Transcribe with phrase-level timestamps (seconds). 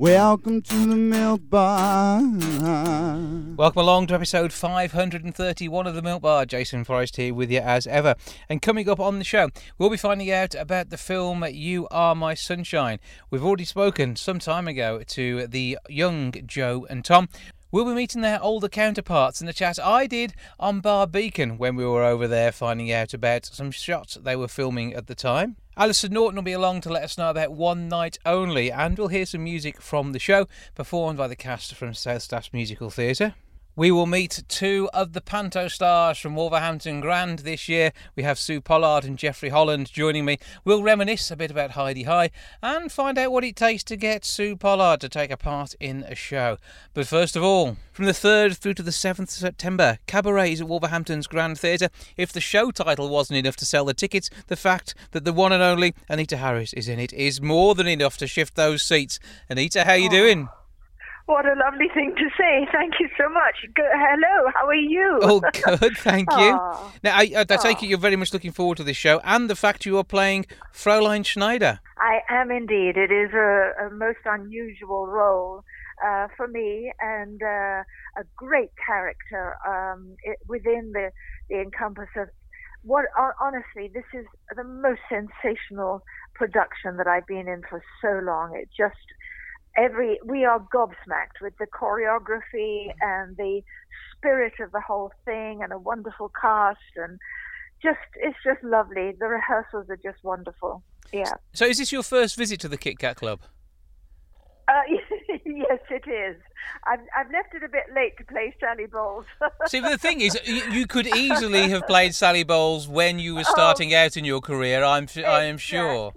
[0.00, 2.22] welcome to the milk bar.
[3.54, 6.46] Welcome along to episode 531 of the Milk Bar.
[6.46, 8.14] Jason Forrest here with you as ever.
[8.48, 12.14] And coming up on the show, we'll be finding out about the film You Are
[12.14, 12.98] My Sunshine.
[13.28, 17.28] We've already spoken some time ago to the young Joe and Tom.
[17.70, 21.76] We'll be meeting their older counterparts in the chat I did on Barr Beacon when
[21.76, 25.56] we were over there finding out about some shots they were filming at the time.
[25.80, 29.08] Alison Norton will be along to let us know about One Night Only, and we'll
[29.08, 33.34] hear some music from the show performed by the cast from South Staffs Musical Theatre.
[33.80, 37.94] We will meet two of the Panto stars from Wolverhampton Grand this year.
[38.14, 40.36] We have Su Pollard and Jeffrey Holland joining me.
[40.66, 42.30] We'll reminisce a bit about Hi-de-Hi
[42.62, 46.02] and find out what it takes to get Su Pollard to take a part in
[46.02, 46.58] a show.
[46.92, 50.60] But first of all, from the 3rd through to the 7th of September, Cabaret is
[50.60, 51.88] at Wolverhampton's Grand Theatre.
[52.18, 55.52] If the show title wasn't enough to sell the tickets, the fact that the one
[55.52, 59.18] and only Anita Harris is in it is more than enough to shift those seats.
[59.48, 60.10] Anita, how are you oh.
[60.10, 60.48] doing?
[61.30, 62.66] What a lovely thing to say.
[62.72, 63.54] Thank you so much.
[63.76, 65.20] Go, hello, how are you?
[65.22, 65.40] Oh,
[65.78, 66.58] good, thank you.
[67.04, 69.48] Now, I, I, I take it you're very much looking forward to this show and
[69.48, 71.78] the fact you are playing Fräulein Schneider.
[71.98, 72.96] I am indeed.
[72.96, 75.62] It is a, a most unusual role
[76.04, 77.84] uh, for me and uh,
[78.18, 81.10] a great character um, it, within the,
[81.48, 82.26] the encompass of
[82.82, 83.04] what,
[83.40, 86.02] honestly, this is the most sensational
[86.34, 88.56] production that I've been in for so long.
[88.56, 88.96] It just
[89.76, 93.62] every we are gobsmacked with the choreography and the
[94.16, 97.18] spirit of the whole thing and a wonderful cast and
[97.82, 102.36] just it's just lovely the rehearsals are just wonderful yeah so is this your first
[102.36, 103.40] visit to the kit kat club
[104.70, 104.82] uh,
[105.44, 106.36] yes, it is.
[106.84, 109.24] I've, I've left it a bit late to play Sally Bowles.
[109.66, 113.44] See, the thing is, you, you, could easily have played Sally Bowles when you were
[113.44, 114.84] starting oh, out in your career.
[114.84, 115.08] I'm.
[115.16, 116.12] I am sure.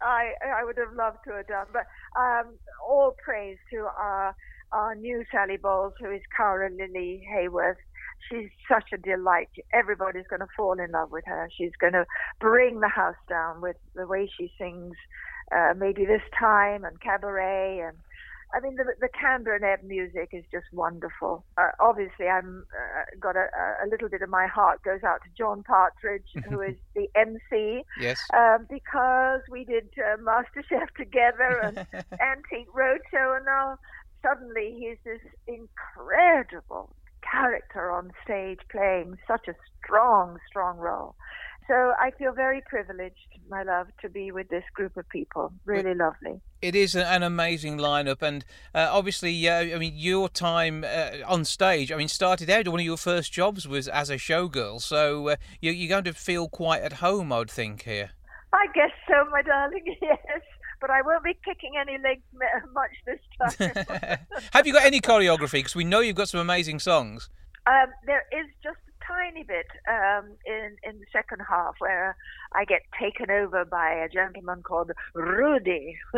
[0.00, 1.86] I, I would have loved to have done, but
[2.18, 4.34] um, all praise to our,
[4.72, 7.76] our new Sally Bowles, who is Kara Lily Hayworth.
[8.30, 9.48] She's such a delight.
[9.72, 11.48] Everybody's going to fall in love with her.
[11.56, 12.06] She's going to
[12.40, 14.94] bring the house down with the way she sings,
[15.54, 17.96] uh, maybe this time and cabaret and
[18.54, 21.44] I mean, the, the Kander and Ebb music is just wonderful.
[21.58, 23.48] Uh, obviously, I'm uh, got a,
[23.84, 27.82] a little bit of my heart goes out to John Partridge, who is the MC.
[28.00, 28.20] Yes.
[28.32, 31.78] Um, because we did uh, MasterChef together and
[32.20, 33.78] Antique Roadshow, and now
[34.22, 36.94] suddenly he's this incredible
[37.30, 41.16] character on stage playing such a strong, strong role.
[41.68, 43.16] So I feel very privileged,
[43.48, 45.52] my love, to be with this group of people.
[45.64, 46.40] Really lovely.
[46.62, 48.44] It is an amazing lineup, and
[48.74, 51.90] uh, obviously, uh, I mean, your time uh, on stage.
[51.90, 55.36] I mean, started out one of your first jobs was as a showgirl, so uh,
[55.60, 58.10] you, you're going to feel quite at home, I'd think here.
[58.52, 59.96] I guess so, my darling.
[60.02, 60.42] Yes
[60.80, 62.22] but I won't be kicking any legs
[62.72, 64.18] much this time.
[64.52, 65.52] Have you got any choreography?
[65.52, 67.30] Because we know you've got some amazing songs.
[67.66, 72.16] Um, there is just tiny bit um, in in the second half where
[72.52, 75.98] I get taken over by a gentleman called Rudy.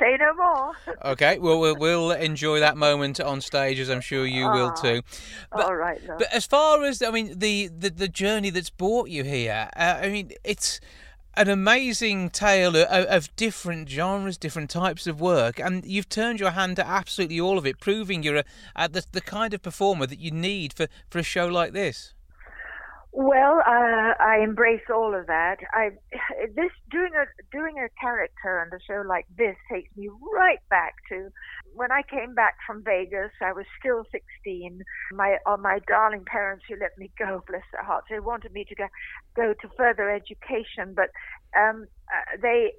[0.00, 0.72] Say no more.
[1.04, 4.80] okay, well, well, we'll enjoy that moment on stage, as I'm sure you will ah,
[4.80, 5.02] too.
[5.50, 6.02] But, all right.
[6.08, 6.18] Love.
[6.18, 10.00] But as far as I mean, the the, the journey that's brought you here, uh,
[10.02, 10.80] I mean, it's
[11.34, 16.50] an amazing tale of, of, different genres, different types of work, and you've turned your
[16.50, 18.44] hand to absolutely all of it, proving you're a,
[18.76, 22.12] a, the, the kind of performer that you need for, for a show like this.
[23.14, 25.56] Well, uh, I embrace all of that.
[25.72, 25.90] I
[26.56, 30.94] this doing a doing a character on a show like this takes me right back
[31.10, 31.28] to
[31.74, 33.30] when I came back from Vegas.
[33.42, 34.80] I was still 16.
[35.12, 38.64] My uh, my darling parents who let me go, bless their hearts, they wanted me
[38.64, 38.86] to go
[39.36, 41.10] go to further education, but
[41.54, 42.72] um, uh, they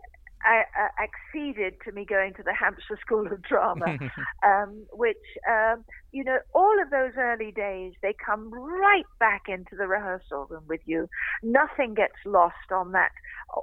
[0.46, 3.98] uh, acceded to me going to the Hampshire School of Drama,
[4.46, 5.18] um, which,
[5.50, 10.48] um, you know, all of those early days, they come right back into the rehearsal
[10.50, 11.08] room with you.
[11.42, 13.12] Nothing gets lost on that,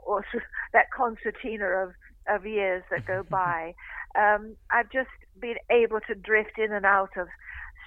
[0.07, 0.25] or,
[0.73, 1.91] that concertina of,
[2.29, 3.75] of years that go by.
[4.19, 5.09] Um, I've just
[5.39, 7.29] been able to drift in and out of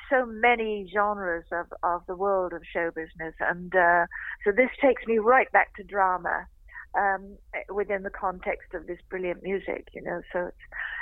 [0.09, 3.33] so many genres of, of the world of show business.
[3.39, 4.05] And uh,
[4.43, 6.47] so this takes me right back to drama
[6.97, 7.37] um,
[7.73, 10.21] within the context of this brilliant music, you know.
[10.31, 10.57] So it's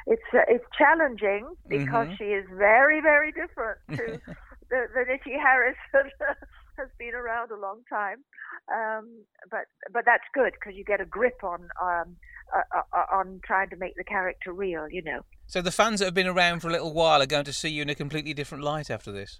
[0.07, 2.15] it's uh, it's challenging because mm-hmm.
[2.17, 4.21] she is very very different to
[4.69, 6.37] the, the Nitty Harris that
[6.77, 8.23] has been around a long time.
[8.73, 12.15] Um, but but that's good because you get a grip on um,
[12.55, 14.87] uh, uh, uh, on trying to make the character real.
[14.89, 15.21] You know.
[15.47, 17.69] So the fans that have been around for a little while are going to see
[17.69, 19.37] you in a completely different light after this.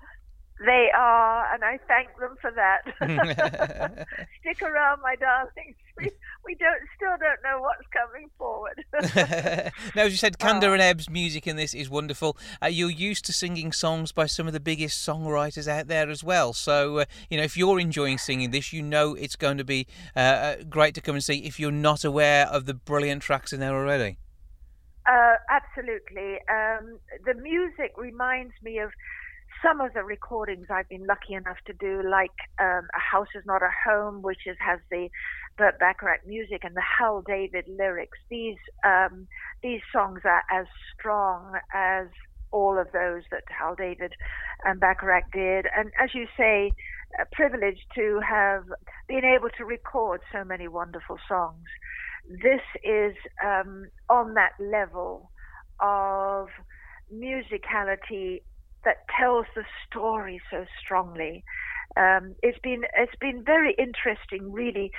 [0.65, 2.81] They are, and I thank them for that.
[4.41, 5.75] Stick around, my darlings.
[5.97, 6.11] We,
[6.45, 8.83] we don't still don't know what's coming forward.
[9.95, 10.73] now, as you said, Kander oh.
[10.73, 12.37] and Ebb's music in this is wonderful.
[12.61, 16.23] Uh, you're used to singing songs by some of the biggest songwriters out there as
[16.23, 16.53] well.
[16.53, 19.87] So, uh, you know, if you're enjoying singing this, you know it's going to be
[20.15, 23.51] uh, uh great to come and see if you're not aware of the brilliant tracks
[23.51, 24.17] in there already.
[25.07, 26.35] Uh, absolutely.
[26.47, 28.91] Um, the music reminds me of
[29.61, 33.43] some of the recordings I've been lucky enough to do, like um, A House Is
[33.45, 35.09] Not a Home, which is, has the
[35.57, 38.17] Burt Bacharach music and the Hal David lyrics.
[38.29, 39.27] These um,
[39.61, 42.07] these songs are as strong as
[42.51, 44.13] all of those that Hal David
[44.65, 45.67] and Bacharach did.
[45.75, 46.71] And as you say,
[47.19, 48.63] a privilege to have
[49.07, 51.65] been able to record so many wonderful songs.
[52.29, 55.31] This is um, on that level
[55.79, 56.47] of
[57.13, 58.41] musicality
[58.85, 61.43] that tells the story so strongly.
[61.97, 64.91] Um, it's been it's been very interesting, really,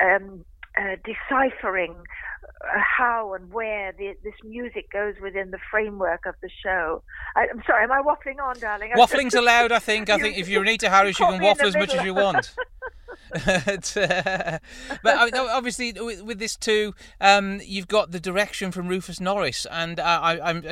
[0.00, 0.44] um,
[0.78, 6.50] uh, deciphering uh, how and where the, this music goes within the framework of the
[6.62, 7.02] show.
[7.34, 8.92] I, am sorry, am I waffling on, darling?
[8.96, 10.10] Waffling's allowed, I think.
[10.10, 12.54] I think if you're Anita Harris, you can waffle as much as you want.
[13.44, 14.58] but, uh,
[15.02, 20.00] but obviously, with, with this too, um, you've got the direction from Rufus Norris, and
[20.00, 20.64] I, I'm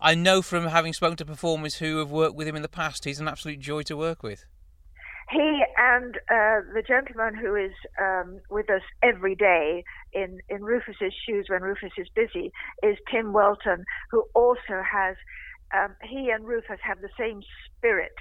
[0.00, 3.04] I know from having spoken to performers who have worked with him in the past,
[3.04, 4.46] he's an absolute joy to work with.
[5.30, 11.14] He and uh, the gentleman who is um, with us every day in, in Rufus's
[11.26, 12.52] shoes when Rufus is busy
[12.82, 15.16] is Tim Welton, who also has,
[15.72, 17.40] um, he and Rufus have the same
[17.78, 18.14] spirit.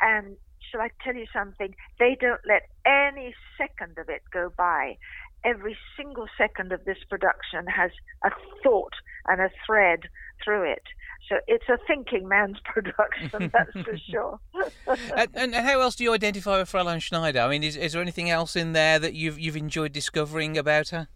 [0.00, 0.36] And
[0.72, 1.74] shall I tell you something?
[1.98, 4.96] They don't let any second of it go by.
[5.44, 7.90] Every single second of this production has
[8.24, 8.30] a
[8.62, 8.94] thought
[9.26, 10.00] and a thread
[10.42, 10.82] through it.
[11.28, 14.40] So it's a thinking man's production, that's for sure.
[15.16, 17.40] and, and, how else do you identify with Fraulein Schneider?
[17.40, 20.88] I mean, is, is there anything else in there that you've you've enjoyed discovering about
[20.88, 21.08] her?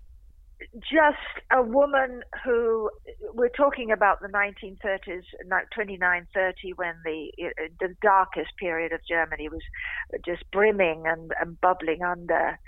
[0.78, 2.90] Just a woman who
[3.34, 7.30] we're talking about the 1930s, 2930, when the
[7.78, 9.60] the darkest period of Germany was
[10.24, 12.58] just brimming and, and bubbling under.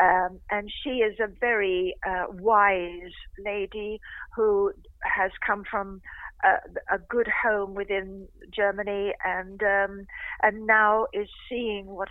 [0.00, 3.98] Um, and she is a very uh, wise lady
[4.36, 4.72] who
[5.02, 6.00] has come from
[6.44, 10.06] a, good home within Germany, and um,
[10.42, 12.08] and now is seeing what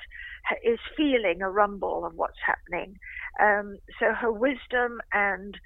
[0.65, 2.97] is feeling a rumble of what's happening.
[3.41, 5.57] Um, so her wisdom and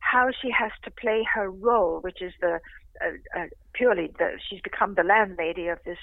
[0.00, 2.60] how she has to play her role, which is the
[3.04, 5.98] uh, uh, purely the she's become the landlady of this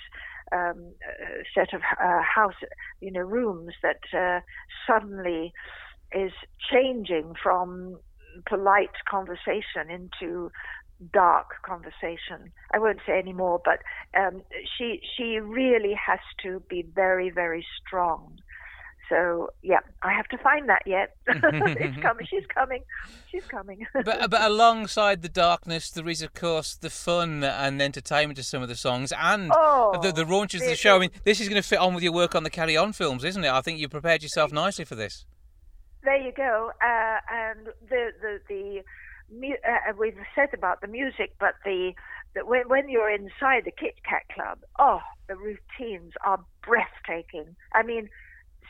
[0.52, 2.54] um, uh, set of uh, house,
[3.02, 4.40] you know, rooms that uh,
[4.88, 5.52] suddenly
[6.14, 6.32] is
[6.72, 7.98] changing from
[8.48, 10.52] polite conversation into
[11.12, 12.52] dark conversation.
[12.74, 13.80] I won't say any more, but
[14.20, 14.42] um,
[14.78, 18.38] she she really has to be very very strong.
[19.10, 21.16] So yeah, I have to find that yet.
[21.28, 22.26] it's coming.
[22.30, 22.84] She's coming.
[23.32, 23.86] She's coming.
[23.94, 28.62] but but alongside the darkness, there is of course the fun and entertainment of some
[28.62, 30.96] of the songs and oh, the the raunches of the show.
[30.96, 32.94] I mean, this is going to fit on with your work on the Carry On
[32.94, 33.52] films, isn't it?
[33.52, 35.26] I think you prepared yourself nicely for this.
[36.04, 36.72] There you go.
[36.82, 38.84] Uh, and the the the
[39.32, 41.94] uh, we've said about the music, but the,
[42.36, 47.56] the when, when you're inside the Kit Kat Club, oh, the routines are breathtaking.
[47.74, 48.10] I mean,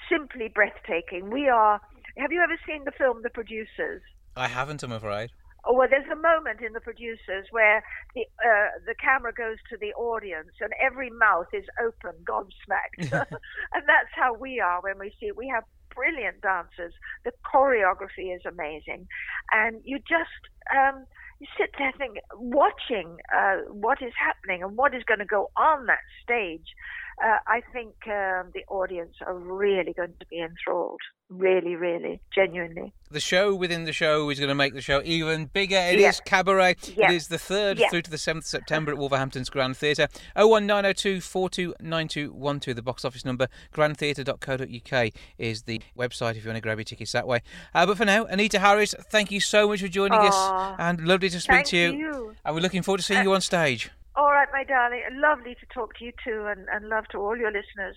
[0.09, 1.29] simply breathtaking.
[1.29, 1.81] We are.
[2.17, 4.01] Have you ever seen the film The Producers?
[4.35, 5.31] I haven't, I'm afraid.
[5.65, 7.83] Oh, well, there's a moment in The Producers where
[8.15, 13.11] the uh, the camera goes to the audience and every mouth is open, gobsmacked,
[13.73, 15.31] and that's how we are when we see.
[15.31, 15.63] We have
[15.95, 16.93] brilliant dancers.
[17.25, 19.07] The choreography is amazing,
[19.51, 20.41] and you just
[20.73, 21.05] um,
[21.39, 25.51] you sit there thinking, watching uh, what is happening and what is going to go
[25.57, 26.67] on that stage
[27.21, 30.99] uh, I think um, the audience are really going to be enthralled.
[31.29, 32.93] Really, really, genuinely.
[33.09, 35.77] The show within the show is going to make the show even bigger.
[35.77, 36.75] It is Cabaret.
[36.95, 37.89] It is the 3rd yeah.
[37.89, 40.07] through to the 7th September at Wolverhampton's Grand Theatre.
[40.35, 43.47] 01902 429212, the box office number.
[43.73, 47.41] grandtheatre.co.uk is the website if you want to grab your tickets that way.
[47.73, 50.29] Uh, but for now, Anita Harris, thank you so much for joining Aww.
[50.29, 51.91] us and lovely to speak to you.
[51.93, 52.35] you.
[52.45, 53.89] And we're looking forward to seeing uh, you on stage.
[54.15, 55.01] All right, my darling.
[55.13, 57.95] Lovely to talk to you too, and, and love to all your listeners.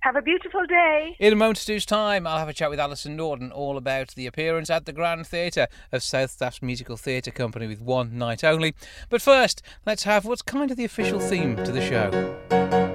[0.00, 1.14] Have a beautiful day.
[1.18, 4.70] In a moment's time, I'll have a chat with Alison Norton all about the appearance
[4.70, 8.74] at the Grand Theatre of South Staffs Musical Theatre Company with one night only.
[9.10, 12.87] But first, let's have what's kind of the official theme to the show.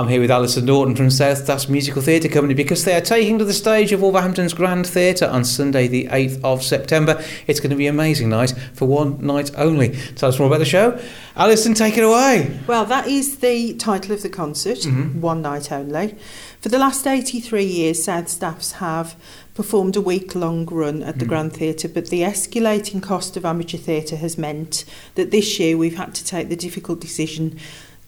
[0.00, 3.38] I'm here with Alison Norton from South Staffs Musical Theatre Company because they are taking
[3.38, 7.22] to the stage of Wolverhampton's Grand Theatre on Sunday, the 8th of September.
[7.46, 9.90] It's going to be an amazing night for one night only.
[10.14, 10.98] Tell us more about the show.
[11.36, 12.58] Alison, take it away.
[12.66, 15.20] Well, that is the title of the concert, mm-hmm.
[15.20, 16.16] One Night Only.
[16.60, 19.16] For the last 83 years, South Staffs have
[19.52, 21.28] performed a week long run at the mm.
[21.28, 25.98] Grand Theatre, but the escalating cost of amateur theatre has meant that this year we've
[25.98, 27.58] had to take the difficult decision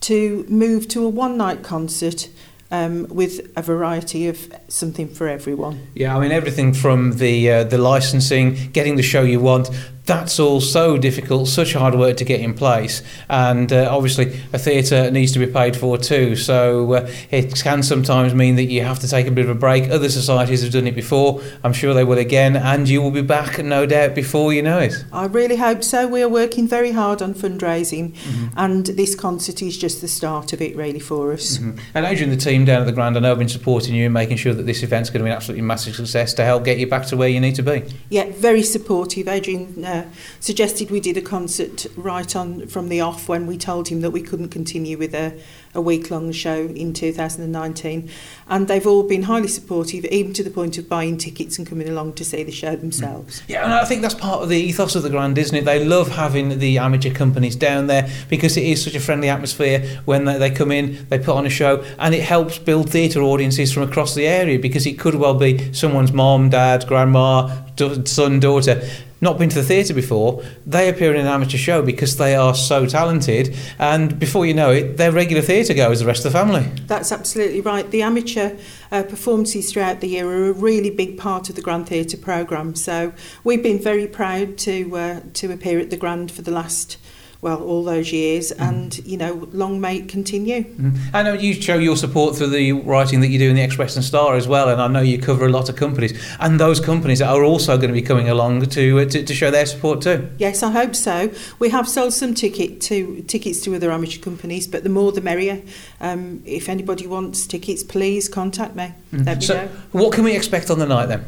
[0.02, 2.28] to move to a one night concert
[2.71, 5.87] um, with a variety of something for everyone.
[5.94, 9.68] Yeah, I mean everything from the uh, the licensing, getting the show you want,
[10.04, 14.59] that's all so difficult, such hard work to get in place, and uh, obviously a
[14.59, 16.35] theatre needs to be paid for too.
[16.35, 19.54] So uh, it can sometimes mean that you have to take a bit of a
[19.54, 19.90] break.
[19.90, 21.40] Other societies have done it before.
[21.62, 24.78] I'm sure they will again, and you will be back, no doubt, before you know
[24.78, 25.04] it.
[25.12, 26.09] I really hope so.
[26.09, 28.47] We are working very hard on fundraising, mm-hmm.
[28.56, 31.59] and this concert is just the start of it, really, for us.
[31.59, 31.78] Mm-hmm.
[31.94, 34.14] And Adrian, the team down at the Grand, I know have been supporting you and
[34.14, 36.78] making sure that this event's going to be an absolutely massive success to help get
[36.78, 37.85] you back to where you need to be.
[38.11, 39.28] Yeah, very supportive.
[39.28, 39.91] Adrian.
[39.92, 40.04] Uh,
[40.40, 44.11] suggested we did a concert right on from the off when we told him that
[44.11, 45.38] we couldn't continue with a,
[45.75, 48.08] a week long show in 2019.
[48.49, 51.90] And they've all been highly supportive, even to the point of buying tickets and coming
[51.90, 53.42] along to see the show themselves.
[53.49, 55.66] Yeah, and I think that's part of the ethos of the Grand, isn't it?
[55.66, 60.00] They love having the amateur companies down there because it is such a friendly atmosphere
[60.06, 63.20] when they, they come in, they put on a show, and it helps build theatre
[63.20, 67.62] audiences from across the area because it could well be someone's mom, dad, grandma,
[68.06, 68.82] son, daughter
[69.23, 72.55] not been to the theatre before, they appear in an amateur show because they are
[72.55, 76.38] so talented, and before you know it, they're regular theatre goers, the rest of the
[76.38, 76.69] family.
[76.87, 77.91] That's absolutely right.
[77.91, 78.57] The amateur
[78.91, 82.75] uh, performances throughout the year are a really big part of the Grand Theatre programme,
[82.75, 83.14] so
[83.45, 86.99] we've been very proud to uh, to appear at the Grand for the last
[87.42, 88.68] well, all those years, mm.
[88.68, 90.62] and you know, long may it continue.
[90.62, 90.96] Mm.
[91.12, 93.96] I know you show your support through the writing that you do in the Express
[93.96, 96.78] and Star as well, and I know you cover a lot of companies, and those
[96.78, 100.02] companies are also going to be coming along to uh, to, to show their support
[100.02, 100.30] too.
[100.38, 101.32] Yes, I hope so.
[101.58, 105.20] We have sold some ticket to tickets to other amateur companies, but the more the
[105.20, 105.62] merrier.
[106.00, 108.94] Um, if anybody wants tickets, please contact me.
[109.12, 109.42] Mm.
[109.42, 109.68] So, know.
[109.90, 111.25] what can we expect on the night then?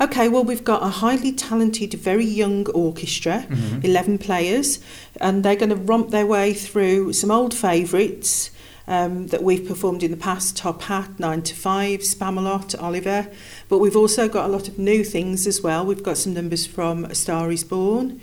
[0.00, 3.80] Okay, well, we've got a highly talented, very young orchestra, mm-hmm.
[3.84, 4.78] 11 players,
[5.20, 8.50] and they're going to romp their way through some old favourites.
[8.86, 13.28] Um, that we've performed in the past Top Hat, 9 to 5, Spamalot, Oliver.
[13.68, 15.84] But we've also got a lot of new things as well.
[15.84, 18.18] We've got some numbers from A Star is Born,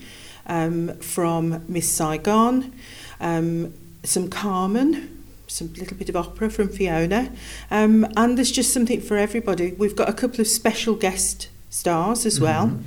[0.47, 2.73] um, from Miss Saigon,
[3.19, 7.31] um, some Carmen, some little bit of opera from Fiona.
[7.69, 9.73] Um, and there's just something for everybody.
[9.73, 12.67] We've got a couple of special guest stars as well.
[12.67, 12.81] Mm-hmm.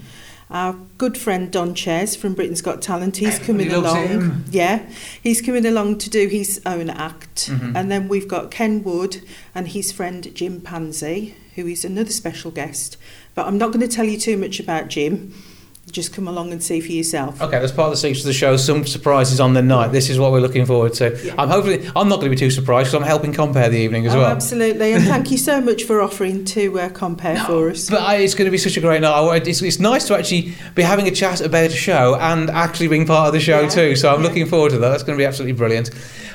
[0.50, 4.44] Our good friend Don Ches from Britain's Got Talent, he's coming along.
[4.50, 4.88] Yeah,
[5.22, 7.50] he's coming along to do his own act.
[7.50, 7.76] Mm-hmm.
[7.76, 9.20] And then we've got Ken Wood
[9.54, 12.96] and his friend Jim Pansy, who is another special guest.
[13.34, 15.34] But I'm not going to tell you too much about Jim
[15.90, 17.40] just come along and see for yourself.
[17.40, 18.56] Okay, that's part of the secret of the show.
[18.56, 19.88] Some surprises on the night.
[19.88, 21.18] This is what we're looking forward to.
[21.22, 21.34] Yeah.
[21.38, 24.06] I'm hopefully I'm not going to be too surprised because I'm helping compare the evening
[24.06, 24.30] as oh, well.
[24.30, 27.88] Absolutely, and thank you so much for offering to uh, compare no, for us.
[27.88, 29.46] But I, it's going to be such a great night.
[29.46, 33.06] It's, it's, nice to actually be having a chat about a show and actually being
[33.06, 33.68] part of the show yeah.
[33.68, 33.96] too.
[33.96, 34.28] So I'm yeah.
[34.28, 34.88] looking forward to that.
[34.90, 35.90] That's going to be absolutely brilliant.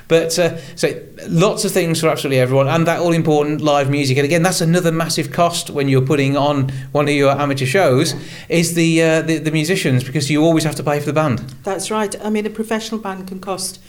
[0.07, 4.17] But uh, so lots of things for absolutely everyone, and that all important live music.
[4.17, 8.15] And again, that's another massive cost when you're putting on one of your amateur shows
[8.49, 11.39] is the, uh, the the musicians because you always have to pay for the band.
[11.63, 12.15] That's right.
[12.23, 13.79] I mean, a professional band can cost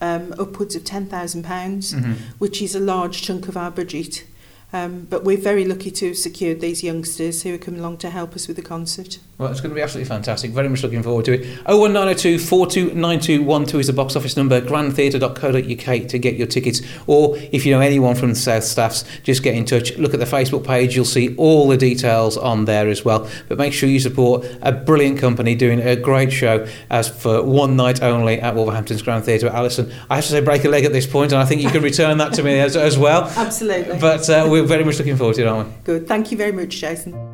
[0.00, 2.12] um, upwards of ten thousand pounds, mm-hmm.
[2.38, 4.24] which is a large chunk of our budget.
[4.74, 8.10] Um, but we're very lucky to have secured these youngsters who are coming along to
[8.10, 9.20] help us with the concert.
[9.38, 10.50] Well, it's going to be absolutely fantastic.
[10.50, 11.42] Very much looking forward to it.
[11.66, 16.82] 01902 429212 is the box office number, grandtheatre.co.uk to get your tickets.
[17.06, 19.96] Or if you know anyone from the South Staffs, just get in touch.
[19.96, 23.28] Look at the Facebook page, you'll see all the details on there as well.
[23.48, 27.76] But make sure you support a brilliant company doing a great show as for one
[27.76, 29.48] night only at Wolverhampton's Grand Theatre.
[29.50, 31.70] Alison, I have to say, break a leg at this point, and I think you
[31.70, 33.22] can return that to me as, as well.
[33.36, 34.00] Absolutely.
[34.00, 35.74] But uh, we're very much looking forward to it, aren't we?
[35.84, 36.06] Good.
[36.08, 37.33] Thank you very much, Jason.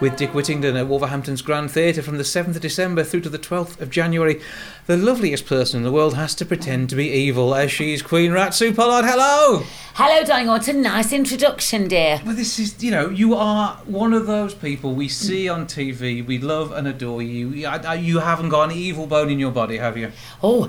[0.00, 3.38] With Dick Whittington at Wolverhampton's Grand Theatre from the 7th of December through to the
[3.38, 4.40] 12th of January.
[4.86, 8.30] The loveliest person in the world has to pretend to be evil as she's Queen
[8.30, 9.04] Rat Su Pollard.
[9.04, 9.64] Hello!
[10.00, 10.46] Hello, darling.
[10.46, 12.20] What a nice introduction, dear.
[12.24, 16.24] Well, this is, you know, you are one of those people we see on TV.
[16.24, 17.48] We love and adore you.
[17.48, 20.12] You haven't got an evil bone in your body, have you?
[20.40, 20.66] Oh,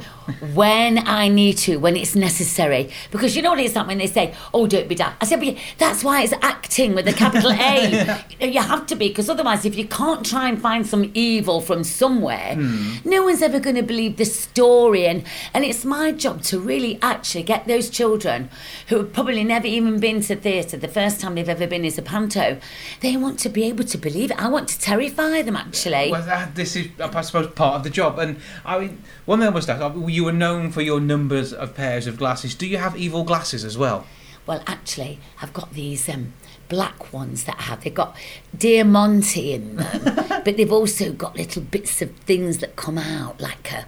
[0.56, 2.90] when I need to, when it's necessary.
[3.12, 5.22] Because you know what it's like when they say, oh, don't be daft.
[5.22, 7.56] I said, but that's why it's acting with a capital A.
[7.92, 8.24] yeah.
[8.40, 11.84] You have to be, because otherwise, if you can't try and find some evil from
[11.84, 13.08] somewhere, hmm.
[13.08, 15.06] no one's ever going to believe the story.
[15.06, 18.50] And, and it's my job to really actually get those children
[18.88, 22.02] who probably never even been to theatre, the first time they've ever been is a
[22.02, 22.58] panto,
[23.02, 24.42] they want to be able to believe it.
[24.42, 26.10] I want to terrify them, actually.
[26.10, 28.18] Well, that, this is, I suppose, part of the job.
[28.18, 31.76] And I mean, one thing I must ask, you were known for your numbers of
[31.76, 32.56] pairs of glasses.
[32.56, 34.08] Do you have evil glasses as well?
[34.48, 36.32] Well, actually, I've got these um,
[36.70, 37.84] black ones that I have.
[37.84, 38.16] They've got
[38.58, 43.74] Diamante in them, but they've also got little bits of things that come out, like
[43.74, 43.84] a uh,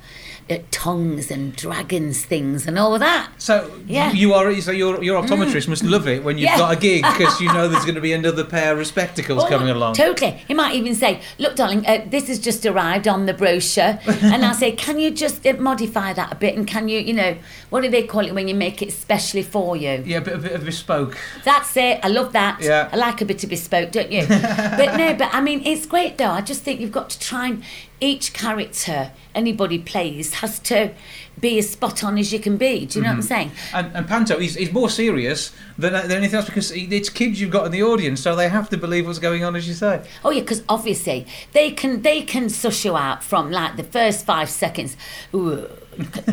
[0.60, 3.30] tongues and dragons things and all that.
[3.38, 4.12] So yeah.
[4.12, 5.70] you are so your your optometrist mm.
[5.70, 6.58] must love it when you've yeah.
[6.58, 9.48] got a gig because you know there's going to be another pair of spectacles oh,
[9.48, 9.96] coming along.
[9.96, 10.32] Totally.
[10.48, 14.46] He might even say, "Look, darling, uh, this has just arrived on the brochure," and
[14.46, 16.56] I say, "Can you just uh, modify that a bit?
[16.56, 17.38] And can you, you know,
[17.70, 20.36] what do they call it when you make it specially for you?" Yeah, a bit,
[20.36, 21.18] a bit of bespoke.
[21.44, 22.00] That's it.
[22.04, 22.62] I love that.
[22.62, 22.90] Yeah.
[22.92, 24.26] I like a bit of bespoke, don't you?
[24.28, 26.32] but no, but I mean, it's great though.
[26.32, 27.64] I just think you've got to try and
[28.02, 30.92] each character anybody plays has to
[31.40, 32.86] be as spot on as you can be.
[32.86, 33.20] Do you know mm-hmm.
[33.20, 33.52] what I'm mm-hmm.
[33.52, 33.52] saying?
[33.74, 37.52] And, and Panto, he's, he's more serious than, than anything else because it's kids you've
[37.52, 40.06] got in the audience, so they have to believe what's going on, as you say.
[40.26, 44.26] Oh yeah, because obviously they can they can suss you out from like the first
[44.26, 44.98] five seconds.
[45.34, 45.68] Ooh,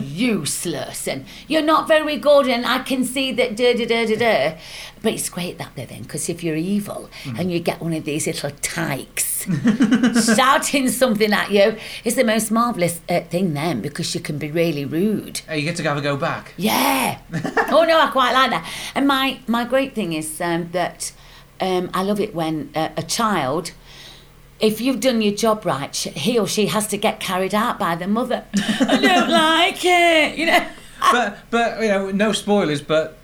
[0.01, 4.17] useless and you're not very good and I can see that da da da da
[4.17, 4.59] da.
[5.03, 7.39] But it's great that bit then because if you're evil mm.
[7.39, 9.45] and you get one of these little tykes
[10.37, 14.51] shouting something at you it's the most marvellous uh, thing then because you can be
[14.51, 15.41] really rude.
[15.49, 16.55] Oh, you get to have a go back.
[16.57, 17.19] Yeah.
[17.71, 18.67] Oh no I quite like that.
[18.95, 21.13] And my my great thing is um, that
[21.61, 23.73] um, I love it when uh, a child
[24.61, 27.95] if you've done your job right, he or she has to get carried out by
[27.95, 28.45] the mother.
[28.55, 30.67] I don't like it, you know.
[31.13, 32.83] but but you know, no spoilers.
[32.83, 33.19] But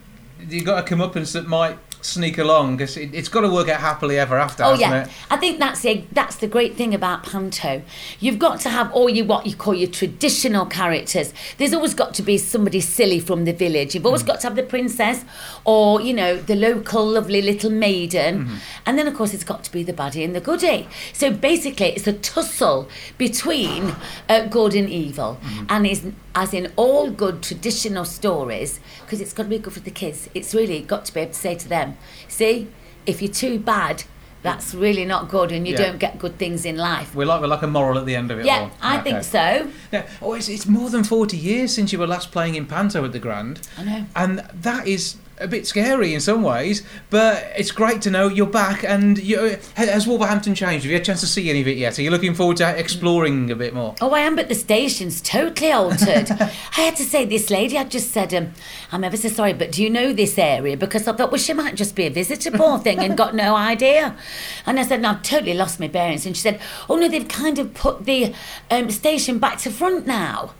[0.47, 3.49] you got to come up and say might sneak along because it, has got to
[3.49, 4.63] work out happily ever after.
[4.63, 5.09] Oh yeah, it?
[5.29, 7.81] I think that's the that's the great thing about panto.
[8.19, 11.33] You've got to have all your what you call your traditional characters.
[11.57, 13.95] There's always got to be somebody silly from the village.
[13.95, 14.27] You've always mm.
[14.27, 15.25] got to have the princess
[15.65, 18.55] or you know the local lovely little maiden, mm-hmm.
[18.85, 20.87] and then of course it's got to be the baddie and the goody.
[21.13, 22.87] So basically, it's a tussle
[23.17, 23.95] between
[24.29, 25.65] uh, good and evil, mm-hmm.
[25.69, 26.05] and is
[26.35, 30.29] as in all good traditional stories, because it's got to be good for the kids.
[30.33, 32.67] It's really got to be able to say to them, see,
[33.05, 34.03] if you're too bad,
[34.43, 35.85] that's really not good, and you yeah.
[35.85, 37.15] don't get good things in life.
[37.15, 38.45] We're like we're like a moral at the end of it.
[38.45, 38.71] Yeah, all.
[38.79, 39.03] I okay.
[39.03, 39.71] think so.
[39.91, 40.07] Yeah.
[40.21, 43.11] Oh, it's, it's more than forty years since you were last playing in Panto at
[43.11, 43.67] the Grand.
[43.75, 44.05] I know.
[44.15, 48.45] And that is a bit scary in some ways, but it's great to know you're
[48.45, 48.83] back.
[48.83, 50.83] And you, has Wolverhampton changed?
[50.83, 51.99] Have you had a chance to see any of it yet?
[51.99, 53.95] Are you looking forward to exploring a bit more?
[54.01, 56.31] Oh, I am, but the station's totally altered.
[56.77, 58.53] I had to say, this lady I just said, um,
[58.91, 60.77] I'm ever so sorry, but do you know this area?
[60.77, 63.55] Because I thought, well, she might just be a visitor, poor thing, and got no
[63.55, 64.15] idea.
[64.65, 66.25] And I said, no, I've totally lost my bearings.
[66.25, 68.33] And she said, oh, no, they've kind of put the
[68.71, 70.53] um, station back to front now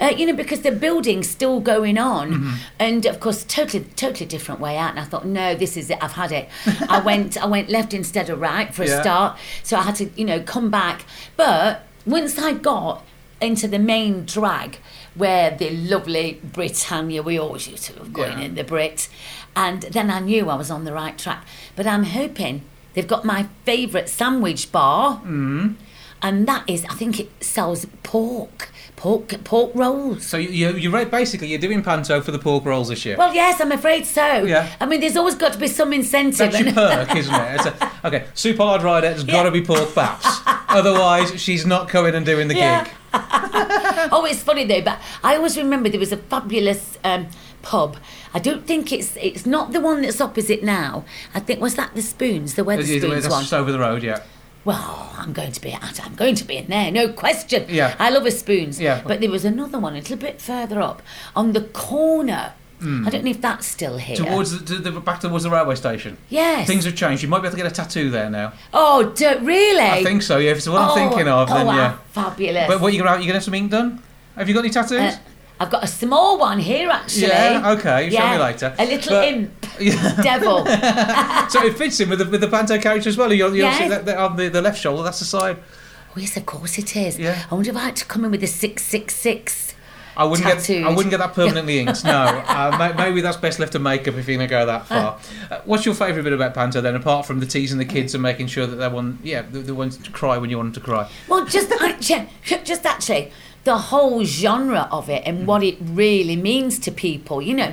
[0.00, 2.54] uh, you know, because the building's still going on, mm-hmm.
[2.78, 4.90] and of course, totally, totally different way out.
[4.90, 5.98] And I thought, no, this is it.
[6.00, 6.48] I've had it.
[6.88, 9.00] I went, I went left instead of right for a yeah.
[9.00, 11.04] start, so I had to, you know, come back.
[11.36, 13.04] But once I got
[13.40, 14.78] into the main drag,
[15.14, 18.44] where the lovely Britannia, we always used to have going yeah.
[18.44, 19.08] in the Brit,
[19.54, 21.44] and then I knew I was on the right track.
[21.76, 22.62] But I'm hoping
[22.94, 25.20] they've got my favourite sandwich bar.
[25.24, 25.76] Mm.
[26.22, 30.26] And that is, I think it sells pork pork pork rolls.
[30.26, 33.16] So you, you are basically you're doing panto for the pork rolls this year.
[33.16, 34.44] Well, yes, I'm afraid so.
[34.44, 34.70] Yeah.
[34.78, 36.52] I mean, there's always got to be some incentive.
[36.52, 37.66] That's your perk, isn't it?
[37.66, 39.32] A, okay, Su Pollard Rider has yeah.
[39.32, 40.26] got to be pork baps.
[40.68, 42.84] Otherwise, she's not coming and doing the yeah.
[42.84, 42.92] gig.
[44.12, 46.98] oh, it's funny though, but I always remember there was a fabulous.
[47.02, 47.28] Um,
[47.62, 47.98] pub.
[48.32, 51.04] I don't think it's it's not the one that's opposite now.
[51.34, 53.42] I think was that the Spoons, the weather Wetherspoons one.
[53.42, 54.22] Just over the road, yeah
[54.64, 57.66] well, I'm going to be at, I'm going to be in there, no question.
[57.68, 57.96] Yeah.
[57.98, 58.80] I love a spoons.
[58.80, 59.02] Yeah.
[59.06, 61.02] But there was another one a little bit further up
[61.34, 62.52] on the corner.
[62.80, 63.06] Mm.
[63.06, 64.16] I don't know if that's still here.
[64.16, 66.16] Towards the, the, back towards the railway station.
[66.28, 66.66] Yes.
[66.66, 67.22] Things have changed.
[67.22, 68.54] You might be able to get a tattoo there now.
[68.72, 69.80] Oh, do, really?
[69.80, 70.38] I think so.
[70.38, 70.52] Yeah.
[70.52, 71.98] If it's what oh, I'm thinking of, oh, then wow, yeah.
[72.12, 72.68] Fabulous.
[72.68, 74.02] But what you gonna you gonna have some ink done?
[74.36, 74.98] Have you got any tattoos?
[74.98, 75.16] Uh,
[75.60, 77.28] I've got a small one here actually.
[77.28, 78.74] Yeah, okay, show me later.
[78.78, 79.66] A little But- imp,
[80.22, 80.64] devil.
[81.50, 83.30] so it fits in with the, with the Panto character as well.
[83.32, 83.90] You're, you're Yes.
[83.90, 85.58] that- that on the, the left shoulder, that's the side.
[86.16, 87.18] Oh yes, of course it is.
[87.18, 87.44] Yeah.
[87.50, 89.74] I wonder if I had to come in with a six six six.
[90.16, 92.04] I wouldn't get I wouldn't get that permanently inked.
[92.04, 92.10] No,
[92.48, 95.18] uh, maybe that's best left to makeup if you're going to go that far.
[95.50, 98.20] Uh, what's your favourite bit about Panto then, apart from the teasing the kids and
[98.22, 100.82] making sure that they want, yeah, the, the ones to cry when you want them
[100.82, 101.08] to cry?
[101.28, 101.70] Well, just
[102.00, 103.32] just actually,
[103.64, 107.42] the whole genre of it and what it really means to people.
[107.42, 107.72] You know,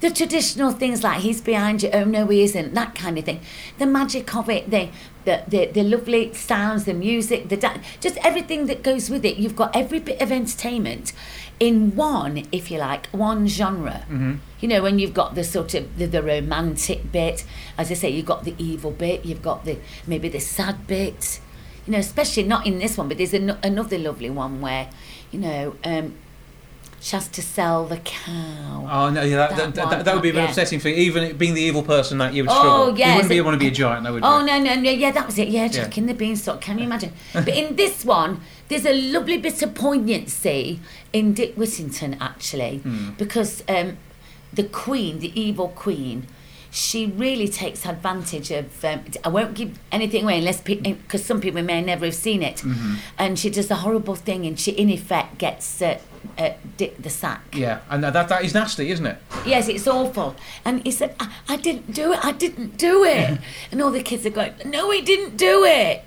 [0.00, 3.40] the traditional things like he's behind you, oh no, he isn't, that kind of thing.
[3.78, 4.88] The magic of it, the
[5.24, 9.36] the the, the lovely sounds, the music, the da- just everything that goes with it.
[9.36, 11.12] You've got every bit of entertainment
[11.60, 14.04] in one, if you like, one genre.
[14.04, 14.36] Mm-hmm.
[14.60, 17.44] You know, when you've got the sort of the, the romantic bit,
[17.76, 21.40] as I say, you've got the evil bit, you've got the maybe the sad bit
[21.88, 24.90] you know, especially not in this one, but there's an- another lovely one where,
[25.30, 26.14] you know, um,
[27.00, 28.88] she has to sell the cow.
[28.90, 30.48] Oh no, yeah, that, That that, one, that, would be an yeah.
[30.48, 30.90] upsetting you.
[30.90, 32.98] Even being the evil person that you would Oh, struggle.
[32.98, 33.08] yes.
[33.08, 34.28] You wouldn't be want to be a giant, though, would you?
[34.28, 34.90] Oh no no no!
[34.90, 35.48] Yeah, that was it.
[35.48, 36.60] Yeah, Jack in the Beanstalk.
[36.60, 37.12] Can you imagine?
[37.32, 40.80] but in this one, there's a lovely bit of poignancy
[41.12, 43.10] in Dick Whittington actually, Hmm.
[43.16, 43.96] because um,
[44.52, 46.26] the Queen, the evil Queen,
[46.70, 48.84] she really takes advantage of.
[48.84, 52.56] Um, I won't give anything away unless because some people may never have seen it,
[52.58, 52.94] Mm-hmm.
[53.18, 55.98] and she does a horrible thing, and she in effect gets uh,
[56.36, 57.42] uh, the sack.
[57.54, 59.18] Yeah, and that that is nasty, isn't it?
[59.46, 60.34] Yes, it's awful.
[60.64, 63.38] And he said, I, I didn't do it, I didn't do it.
[63.72, 66.04] and all the kids are going, No, he didn't do it.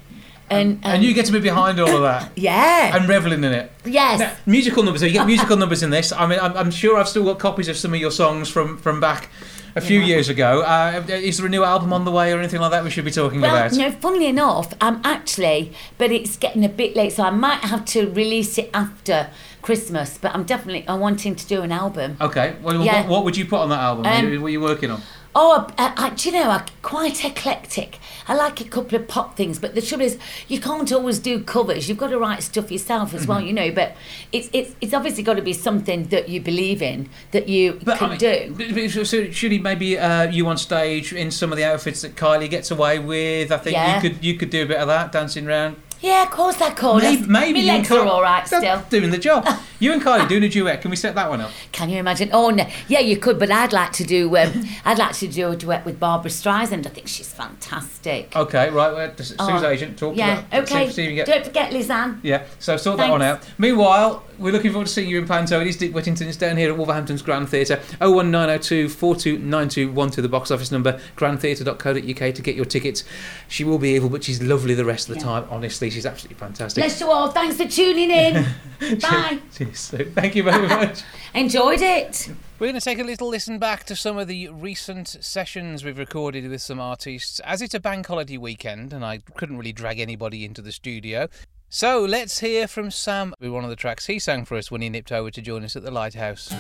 [0.50, 2.94] And, um, And you get to be behind all of that yeah.
[2.96, 3.72] and reveling in it.
[3.86, 4.20] yes.
[4.20, 5.00] Now, musical numbers.
[5.00, 6.12] So you get musical numbers in this.
[6.12, 8.78] I mean, I'm, I'm sure I've still got copies of some of your songs from
[8.78, 9.30] from back
[9.76, 10.06] a few Yeah.
[10.08, 10.62] years ago.
[10.62, 13.06] Uh, is there a new album on the way or anything like that we should
[13.06, 13.74] be talking well, about?
[13.74, 17.86] no, funnily enough, I'm actually, but it's getting a bit late, so I might have
[17.86, 19.30] to release it after
[19.62, 20.18] Christmas.
[20.22, 22.18] But I'm definitely, I'm wanting to do an album.
[22.20, 22.56] Okay.
[22.62, 23.02] Well, Yeah.
[23.02, 24.06] what, what would you put on that album?
[24.06, 25.02] Um, what are you working on?
[25.34, 28.00] Oh, I, I, do you know, I'm quite eclectic.
[28.28, 30.18] I like a couple of pop things, but the trouble is,
[30.50, 31.88] you can't always do covers.
[31.88, 33.30] You've got to write stuff yourself as Mm-hmm.
[33.32, 33.72] well, you know.
[33.72, 33.96] But
[34.34, 37.98] it's it's it's obviously got to be something that you believe in, that you But,
[38.00, 38.90] can I mean, do.
[38.90, 42.16] so- so should he maybe uh, you on stage in some of the outfits that
[42.16, 43.52] Kylie gets away with?
[43.54, 43.96] I think Yeah.
[43.96, 45.78] you could you could do a bit of that, dancing around.
[46.02, 47.04] Yeah, of course I could.
[47.04, 48.82] maybe maybe My legs are all right still.
[48.90, 49.48] doing the job.
[49.80, 50.82] you and Kylie doing a duet.
[50.82, 51.52] Can we set that one up?
[51.72, 52.30] Can you imagine?
[52.34, 53.38] Oh no, yeah, you could.
[53.38, 54.36] But I'd like to do.
[54.38, 56.86] Um, I'd like to do a duet with Barbra Streisand.
[56.88, 58.36] I think she's fantastic.
[58.36, 58.94] Okay, right.
[58.94, 60.42] Well, Su's Oh, agent talk yeah.
[60.42, 60.42] to.
[60.42, 60.90] See- Okay.
[60.90, 62.20] See, if you get Don't forget Lizanne.
[62.24, 63.48] Yeah, so sort that one out.
[63.58, 65.60] Meanwhile, we're looking forward to seeing you in Panto.
[65.62, 66.28] It is Dick Whittington.
[66.28, 67.80] It's down here at Wolverhampton's Grand Theatre.
[68.00, 73.04] 01902 429212, the box office number, grandtheatre.co.uk to get your tickets.
[73.48, 75.26] She will be evil, but she's lovely the rest of the Yeah.
[75.28, 75.48] time.
[75.50, 76.82] Honestly, she's absolutely fantastic.
[76.84, 77.30] Bless you all.
[77.30, 78.46] Thanks for tuning in.
[79.00, 79.40] Bye.
[79.56, 79.80] Cheers.
[79.80, 81.04] So, Thank you very much.
[81.34, 82.30] Enjoyed it.
[82.60, 85.98] We're going to take a little listen back to some of the recent sessions we've
[85.98, 90.00] recorded with some artists, as it's a bank holiday weekend and I couldn't really drag
[90.00, 91.28] anybody into the studio.
[91.70, 94.82] So let's hear from Sam with one of the tracks he sang for us when
[94.82, 96.54] he nipped over to join us at the Lighthouse.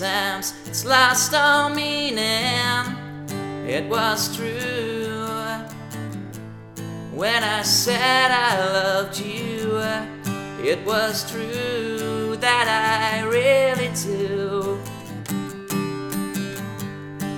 [0.00, 2.18] It's lost all meaning.
[3.66, 5.16] It was true
[7.14, 9.80] when I said I loved you.
[10.62, 14.78] It was true that I really do.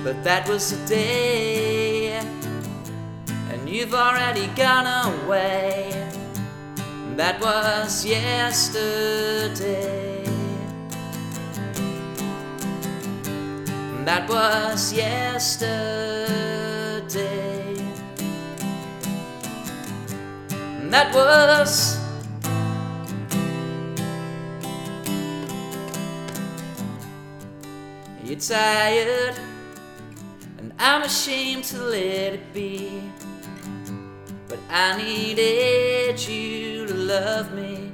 [0.03, 2.19] But that was the day,
[3.51, 5.91] and you've already gone away.
[7.15, 8.79] That was yesterday.
[14.05, 16.29] That was yesterday.
[20.89, 21.99] That was.
[28.29, 29.35] get tired,
[30.59, 33.01] and I'm ashamed to let it be.
[34.47, 37.91] But I needed you to love me.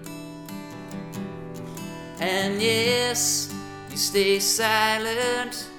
[2.20, 3.54] And yes,
[3.90, 5.70] you stay silent,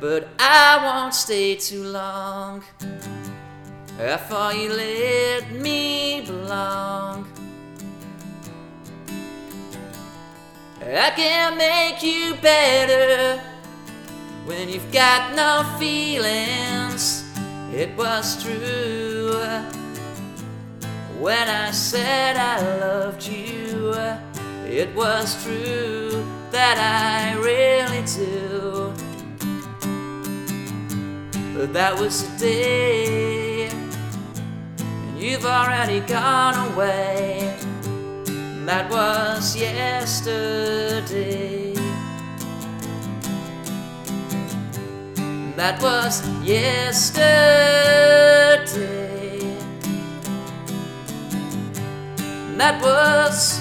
[0.00, 2.62] but I won't stay too long.
[3.98, 7.26] How far you let me belong.
[10.80, 13.40] I can't make you better
[14.46, 17.24] when you've got no feelings.
[17.74, 19.32] It was true
[21.18, 23.94] when I said I loved you.
[24.64, 29.07] It was true that I really do.
[31.58, 37.52] But that was the day, and you've already gone away.
[38.64, 40.94] That was yesterday.
[45.56, 47.08] That was yesterday.
[52.56, 53.60] That was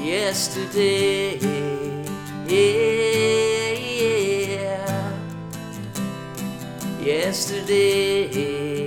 [0.00, 1.40] yesterday.
[7.30, 8.79] Yesterday.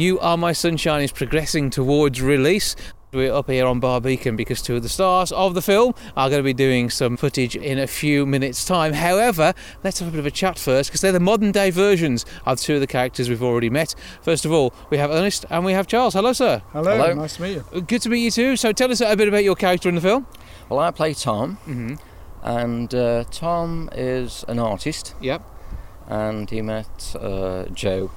[0.00, 2.74] You Are My Sunshine is progressing towards release.
[3.12, 6.30] We're up here on Barr Beacon because two of the stars of the film are
[6.30, 8.94] going to be doing some footage in a few minutes' time.
[8.94, 9.52] However,
[9.84, 12.58] let's have a bit of a chat first because they're the modern day versions of
[12.58, 13.94] two of the characters we've already met.
[14.22, 16.14] First of all, we have Ernest and we have Charles.
[16.14, 16.62] Hello, sir.
[16.72, 17.12] Hello, Hello.
[17.12, 17.80] nice to meet you.
[17.82, 18.56] Good to meet you too.
[18.56, 20.26] So tell us a bit about your character in the film.
[20.70, 21.94] Well, I play Tom, Mm-hmm.
[22.42, 25.42] and uh, Tom is an artist, Yep.
[26.06, 28.10] and he met uh, Joe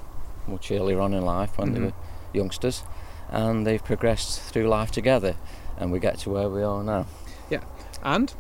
[0.48, 1.86] much earlier on in life when they Mhm.
[1.86, 1.94] were
[2.34, 2.84] youngsters,
[3.30, 5.36] and they've progressed through life together,
[5.78, 7.06] and we get to where we are now.
[7.50, 7.62] Yeah,
[8.04, 8.34] and?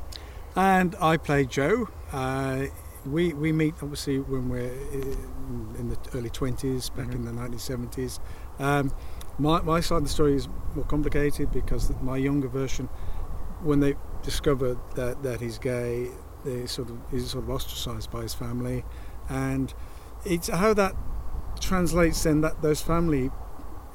[0.55, 1.87] And I play Joe.
[2.11, 2.65] Uh,
[3.05, 7.59] we we meet obviously when we're in in the early twenties, back in the nineteen
[7.59, 8.19] seventies.
[8.59, 8.91] Um,
[9.39, 12.87] my my side of the story is more complicated because my younger version,
[13.63, 16.09] when they discover that that he's gay,
[16.45, 18.85] they sort of he's sort of ostracised by his family,
[19.27, 19.73] and
[20.23, 20.95] it's how that
[21.63, 23.31] translates then that those family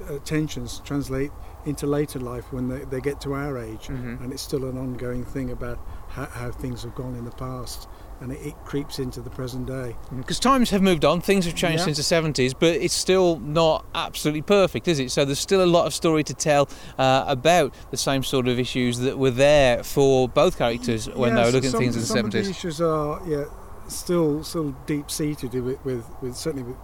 [0.09, 1.31] uh, tensions translate
[1.67, 4.23] into later life when they, they get to our age Mhm.
[4.23, 5.79] and it's still an ongoing thing about
[6.09, 7.89] how, how things have gone in the past
[8.21, 11.55] and it, it creeps into the present day Because times have moved on, things have
[11.55, 11.85] changed Yeah.
[11.93, 15.11] since the 70s, but it's still not absolutely perfect, is it?
[15.11, 18.59] So there's still a lot of story to tell uh, about the same sort of
[18.59, 21.95] issues that were there for both characters when they Yes, were looking at some, things
[21.97, 22.25] in the some 70s.
[22.27, 23.45] of the issues are yeah
[23.89, 26.77] still still deep seated with, with with certainly with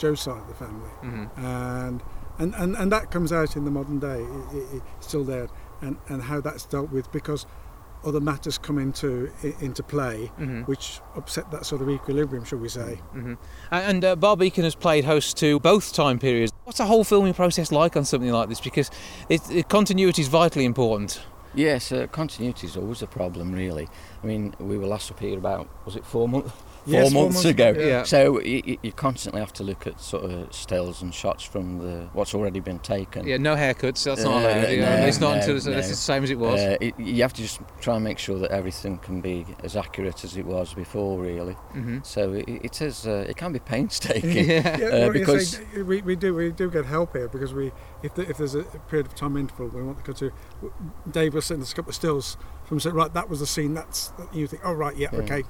[0.00, 1.28] Joe's side of the family Mhm.
[1.38, 2.02] and
[2.38, 5.48] and, and and that comes out in the modern day it, it, it's still there
[5.82, 7.46] and and how that's dealt with because
[8.02, 10.66] other matters come into into play Mhm.
[10.66, 13.36] which upset that sort of equilibrium shall we say Mhm.
[13.70, 16.50] And uh, Barr Beacon has played host to both time periods.
[16.64, 18.60] What's the whole filming process like on something like this?
[18.60, 18.90] Because
[19.28, 21.20] it, it, continuity is vitally important.
[21.54, 23.88] Yes, uh, continuity is always a problem, really.
[24.22, 26.52] I mean, we were last up here about was it four months?
[26.90, 27.68] Four Yes, four months months ago.
[27.70, 28.02] ago, yeah.
[28.02, 32.08] So you, you constantly have to look at sort of stills and shots from the
[32.12, 33.26] what's already been taken.
[33.26, 34.04] Yeah, no haircuts.
[34.04, 34.70] That's not Uh, allowed.
[34.70, 35.72] you know, no, it's not no, until it's, no.
[35.78, 36.60] it's the same as it was.
[36.60, 39.76] Uh, it, you have to just try and make sure that everything can be as
[39.76, 41.54] accurate as it was before, really.
[41.74, 41.98] Mm-hmm.
[42.02, 43.06] So it, it is.
[43.06, 44.30] Uh, it can be painstaking.
[44.48, 44.78] yeah.
[44.78, 47.54] Yeah, Uh, well, you because- say, we, we do we do get help here because
[47.54, 47.72] we
[48.02, 50.32] if the, if there's a period of time interval we want to go to,
[51.10, 53.74] Dave will send us a couple of stills from saying right that was the scene
[53.74, 55.20] that's you think oh right yeah, Yeah.
[55.20, 55.42] okay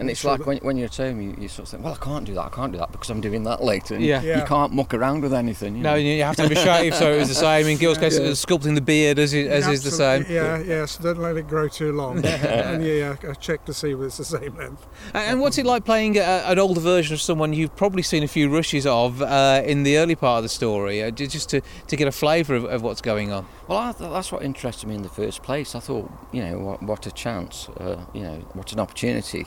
[0.00, 1.92] And it's sure like when, when you're at home, you, you sort of think, well,
[1.94, 3.94] I can't do that, I can't do that because I'm doing that later.
[3.94, 4.22] And Yeah.
[4.22, 4.40] Yeah.
[4.40, 5.76] You can't muck around with anything.
[5.76, 5.96] You No, know.
[5.96, 7.66] you have to have a shave, so it was the same.
[7.66, 10.22] In Gil's case, it was sculpting the beard as, it, as is the same.
[10.22, 10.86] Absolutely, Yeah, yeah.
[10.86, 12.16] So don't let it grow too long.
[12.24, 14.86] and yeah, yeah, I check to see whether it's the same length.
[15.14, 18.22] And and what's it like playing a, an older version of someone you've probably seen
[18.22, 21.48] a few rushes of uh, in the early part of the story, uh, ju- just
[21.50, 23.46] to, to get a flavour of, of what's going on?
[23.68, 25.74] Well, I th- that's what interested me in the first place.
[25.74, 29.46] I thought, you know, what, what a chance, uh, you know, what an opportunity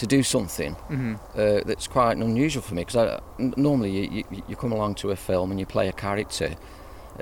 [0.00, 2.82] to do something hmm uh, that's quite unusual for me.
[2.84, 3.20] Because
[3.56, 6.50] normally you, you, you come along to a film and you play a character,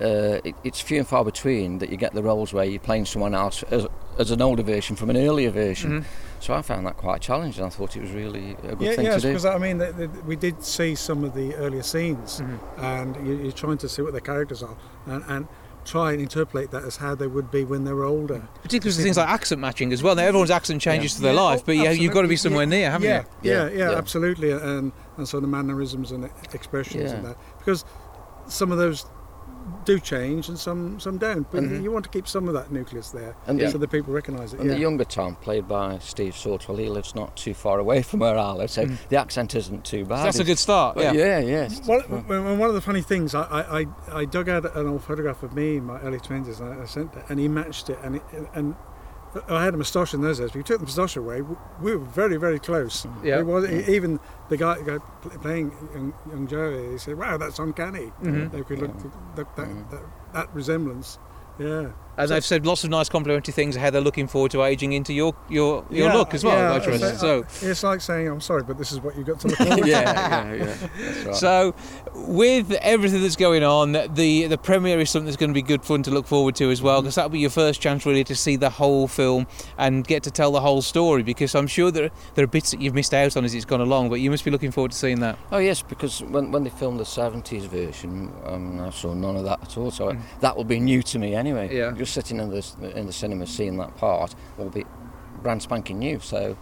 [0.00, 3.06] uh, it, it's few and far between that you get the roles where you're playing
[3.06, 3.86] someone else as,
[4.18, 6.04] as an older version from an earlier version.
[6.40, 7.64] So I found that quite challenging.
[7.64, 9.28] I thought it was really a good yeah, thing yes, to do.
[9.28, 12.80] Yeah, because I mean, the, the, we did see some of the earlier scenes, Mm-hmm.
[12.80, 15.48] and you, you're trying to see what the characters are, and, and
[15.88, 18.46] try and interpolate that as how they would be when they were older.
[18.62, 20.14] Particularly with things like accent matching as well.
[20.14, 21.16] Now everyone's accent changes Yeah.
[21.16, 22.36] to their Yeah, life, but yeah, you've got to be absolutely.
[22.36, 23.50] somewhere near, haven't yeah, you?
[23.50, 23.96] Yeah, Yeah, yeah, yeah.
[23.98, 27.84] absolutely, and and sort of mannerisms and expressions and that because
[28.46, 29.04] some of those
[29.84, 31.50] do change and some some don't.
[31.50, 31.82] But Mm-hmm.
[31.84, 34.54] you want to keep some of that nucleus there, And so the- that people recognise
[34.54, 34.60] it.
[34.60, 34.74] And yeah.
[34.74, 38.38] the younger Tom, played by Steve Sortwell, he lives not too far away from where
[38.38, 40.18] I live, so the accent isn't too bad.
[40.20, 40.22] Mm.
[40.24, 40.94] That's a good start.
[40.96, 41.38] But Yeah.
[41.38, 41.80] yeah, yes.
[41.86, 43.86] Well, one of the funny things, I, I, I,
[44.20, 46.86] I dug out an old photograph of me in my early twenties, and I, I
[46.86, 48.22] sent it, and he matched it, and it,
[48.54, 48.74] and
[49.48, 50.50] I had a moustache in those days.
[50.50, 51.42] But he took the moustache away.
[51.42, 53.04] We were very, very close.
[53.04, 53.24] Mm.
[53.24, 53.40] Yeah.
[53.40, 53.88] It was mm.
[53.88, 54.98] even the guy, guy
[55.42, 56.92] playing young, young Joe.
[56.92, 58.54] He said, "Wow, that's uncanny." Mhm.
[58.54, 58.94] If we look,
[59.36, 59.90] look that, mm-hmm.
[59.90, 60.02] that
[60.32, 61.18] that resemblance,
[61.58, 61.90] yeah.
[62.18, 65.12] And I've said lots of nice complimentary things how they're looking forward to aging into
[65.12, 66.56] your your, your Yeah, look as well.
[66.72, 67.20] yeah, Nitrous.
[67.20, 69.56] so- So, It's like saying, "I'm sorry, but this is what you got to look
[69.68, 70.74] forward to." yeah, yeah, yeah.
[70.98, 71.34] That's right.
[71.36, 71.74] so
[72.14, 75.84] with everything that's going on, the the premiere is something that's going to be good
[75.84, 78.34] fun to look forward to as well, because that'll be your first chance really to
[78.34, 79.46] see the whole film
[79.76, 81.22] and get to tell the whole story.
[81.22, 83.80] Because I'm sure there there are bits that you've missed out on as it's gone
[83.80, 85.38] along, but you must be looking forward to seeing that.
[85.52, 89.44] Oh yes, because when, when they filmed the seventies version, um, I saw none of
[89.44, 89.90] that at all.
[89.90, 91.68] So that will be new to me anyway.
[91.68, 91.72] Mm.
[91.72, 91.90] Yeah.
[91.96, 94.84] Just sitting in the in the cinema seeing that part will be
[95.42, 96.18] brand spanking new.
[96.20, 96.56] So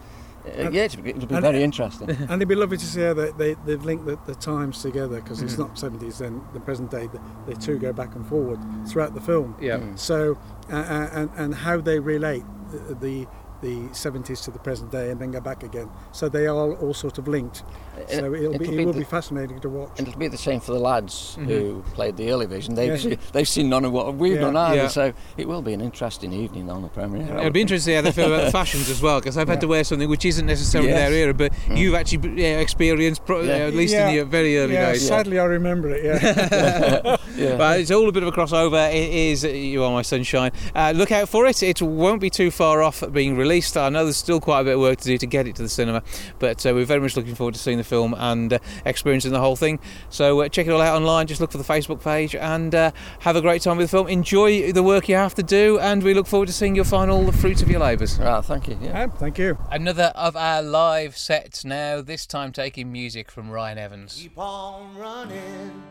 [0.46, 2.08] uh, yeah, it'll be, it'll be and- very interesting.
[2.28, 5.20] And it'd be lovely to see how they, they, they've linked the, the times together
[5.20, 5.46] because Mm-hmm.
[5.46, 7.08] it's not 70s then the present day.
[7.08, 7.20] The,
[7.52, 9.56] the two go back and forward throughout the film.
[9.60, 9.80] Yeah.
[9.96, 10.38] So,
[10.70, 13.26] uh, uh, and, and how they relate the, the
[13.62, 15.88] the 70s to the present day and then go back again.
[16.12, 17.64] So they are all sort of linked.
[18.08, 19.90] So it'll, it'll be, be it will the- be fascinating to watch.
[19.98, 22.74] And it'll be the same for the lads who played the early version.
[22.74, 22.96] They've, Yeah.
[22.96, 24.40] seen, they've seen none of what we've Yeah.
[24.42, 24.88] done either, Yeah.
[24.88, 27.32] so it will be an interesting evening on the premiere.
[27.34, 29.36] I It'll be interesting to see how they feel about the fashions as well, because
[29.38, 31.10] I've had to wear something which isn't necessarily Yes.
[31.10, 33.52] their era, but you've actually yeah, experienced, pro- Yeah.
[33.66, 34.08] at least Yeah.
[34.08, 35.06] in your very early yeah, days.
[35.06, 36.04] sadly I remember it.
[36.04, 37.16] Yeah.
[37.36, 37.56] Yeah.
[37.58, 38.88] But it's all a bit of a crossover.
[38.90, 40.52] It is You Are My Sunshine.
[40.74, 41.62] Uh, look out for it.
[41.62, 43.76] It won't be too far off being released.
[43.76, 45.62] I know there's still quite a bit of work to do to get it to
[45.62, 46.02] the cinema,
[46.38, 49.40] but uh, we're very much looking forward to seeing the film and uh, experiencing the
[49.40, 49.78] whole thing.
[50.10, 51.26] So uh, check it all out online.
[51.26, 54.08] Just look for the Facebook page and uh, have a great time with the film.
[54.08, 57.24] Enjoy the work you have to do, and we look forward to seeing your final
[57.24, 58.18] the fruits of your labours.
[58.18, 58.78] Right, thank you.
[58.82, 59.06] Yeah.
[59.10, 59.56] Ah, Thank you.
[59.70, 64.18] Another of our live sets now, this time taking music from Ryan Evans.
[64.20, 65.82] Keep on running.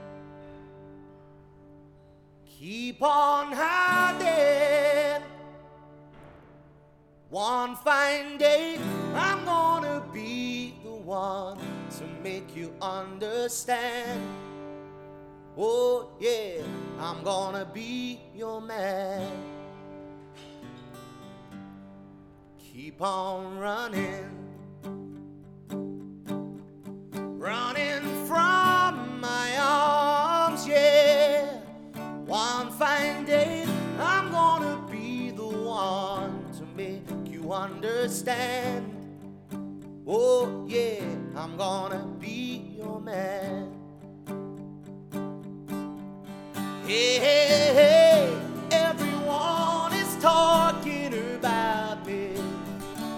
[2.60, 5.24] Keep on hiding.
[7.30, 8.78] One fine day,
[9.14, 11.60] I'm gonna be the one
[12.00, 14.22] to make you understand.
[15.58, 16.62] Oh, yeah,
[17.00, 19.32] I'm gonna be your man.
[22.58, 24.36] Keep on running.
[27.46, 31.60] running from my arms, yeah.
[32.26, 33.64] One fine day,
[34.00, 38.95] I'm gonna be the one to make you understand.
[40.08, 41.02] Oh, yeah,
[41.36, 43.72] I'm gonna be your man.
[46.86, 48.38] Hey, hey, hey,
[48.70, 52.36] everyone is talking about me.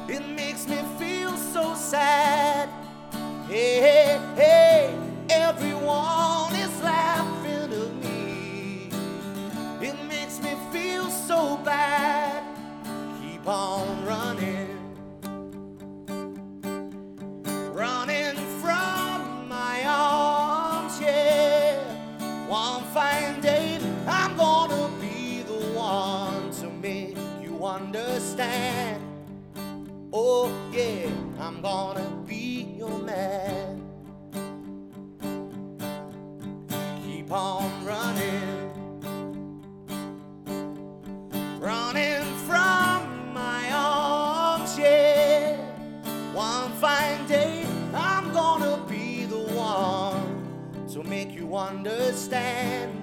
[0.07, 2.69] It makes me feel so sad.
[3.49, 4.95] Hey, hey, hey,
[5.29, 8.89] everyone is laughing at me.
[9.85, 12.45] It makes me feel so bad.
[13.21, 14.56] Keep on running,
[28.17, 28.99] understand.
[30.11, 31.07] Oh, yeah,
[31.39, 33.83] I'm gonna be your man.
[37.03, 38.71] Keep on running,
[41.59, 45.55] running from my arms, yeah.
[46.33, 52.93] One fine day, I'm gonna be the one to make you understand.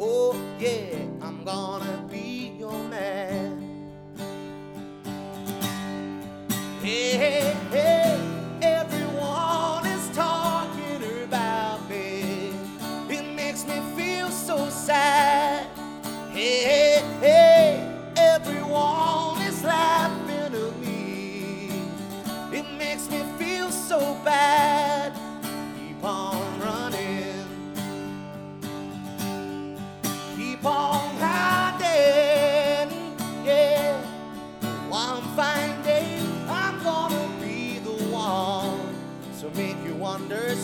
[0.00, 3.29] Oh, yeah, I'm gonna be your man.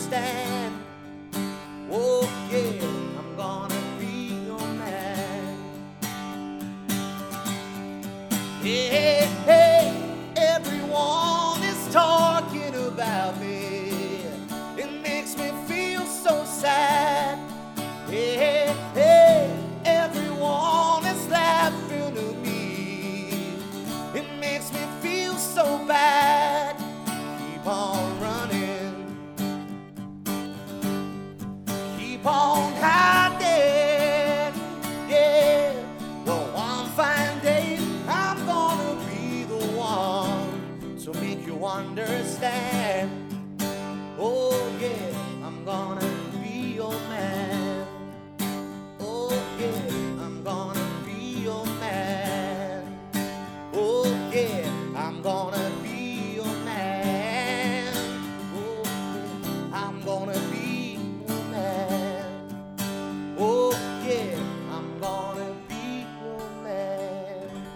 [0.07, 0.56] stand.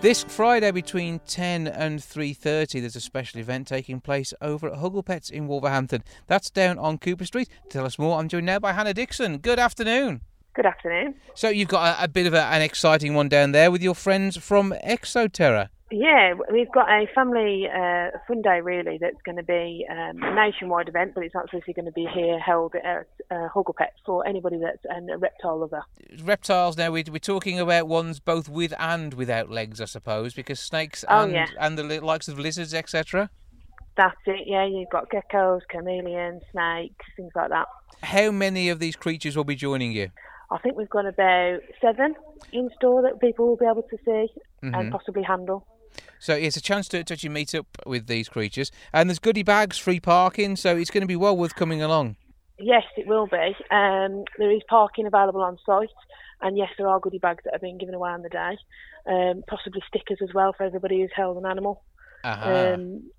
[0.02, 5.06] This Friday between 10 and 3:30 there's a special event taking place over at Huggle
[5.06, 6.04] Pets in Wolverhampton.
[6.26, 7.50] That's down on Cooper Street.
[7.66, 9.38] To tell us more, I'm joined now by Hannah Dixon.
[9.38, 10.22] Good afternoon.
[10.56, 11.14] Good afternoon.
[11.36, 13.94] So you've got a, a bit of a, an exciting one down there with your
[13.94, 15.70] friends from Exo Terra.
[15.94, 20.34] Yeah, we've got a family uh, fun day really that's going to be um, a
[20.34, 23.48] nationwide event, but it's actually going to be here held at uh,
[24.06, 25.84] for anybody that's an- a reptile lover.
[26.24, 30.60] Reptiles now we- we're talking about ones both with and without legs I suppose because
[30.62, 31.48] snakes Oh, and yeah.
[31.60, 33.30] and the likes of lizards etc.
[33.98, 34.44] That's it.
[34.48, 37.68] Yeah, you've got geckos, chameleons, snakes, things like that.
[38.04, 40.10] How many of these creatures will be joining you?
[40.50, 42.16] I think we've got about seven
[42.54, 44.28] in store that people will be able to see
[44.64, 44.78] Mhm.
[44.80, 45.68] and possibly handle.
[46.22, 48.72] So it's a chance to, to actually meet up with these creatures.
[48.94, 52.16] And there's goodie bags, free parking, so it's going to be well worth coming along.
[52.60, 53.56] Yes, it will be.
[53.72, 55.90] Um, there is parking available on site,
[56.40, 58.56] and yes, there are goodie bags that are being given away on the day.
[59.08, 61.84] Um, possibly stickers as well for everybody who's held an animal.
[62.24, 62.76] Uh-huh.
[62.76, 63.10] Um,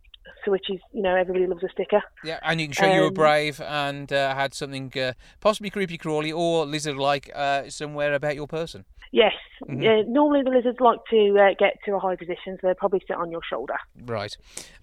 [0.44, 2.02] so which is, you know, everybody loves a sticker.
[2.24, 5.70] yeah, and you can show you were um, brave and uh, had something uh, possibly
[5.70, 8.84] creepy crawly or lizard like uh, somewhere about your person.
[9.12, 9.34] Yes.
[9.68, 9.82] Mhm.
[9.82, 13.02] Yeah, normally the lizards like to uh, get to a high position, so they probably
[13.06, 13.76] sit on your shoulder.
[14.06, 14.34] Right.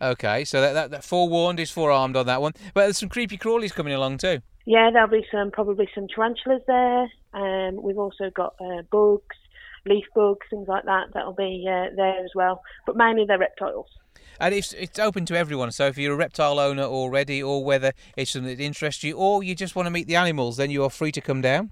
[0.02, 2.54] Okay, so that, that, that forewarned is forearmed on that one.
[2.74, 4.40] But there's some creepy crawlies coming along too.
[4.66, 7.10] Yeah, there'll be some probably some tarantulas there.
[7.34, 9.36] Um, we've also got uh, bugs,
[9.86, 11.08] leaf bugs, things like that.
[11.14, 13.88] That'll be uh, there as well, but mainly they're reptiles.
[14.40, 15.72] And it's, it's open to everyone.
[15.72, 19.44] So if you're a reptile owner already, or whether it's something that interests you, or
[19.44, 21.72] you just want to meet the animals, then you are free to come down.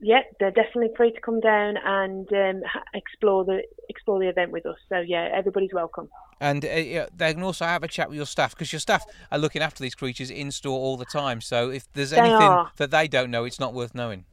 [0.00, 2.62] Yeah, they're definitely free to come down and um,
[2.94, 4.76] explore the explore the event with us.
[4.88, 6.08] So yeah, everybody's welcome.
[6.40, 9.04] And uh, yeah, they can also have a chat with your staff because your staff
[9.32, 11.40] are looking after these creatures in store all the time.
[11.40, 12.70] So if there's They anything are.
[12.76, 14.24] that they don't know, it's not worth knowing.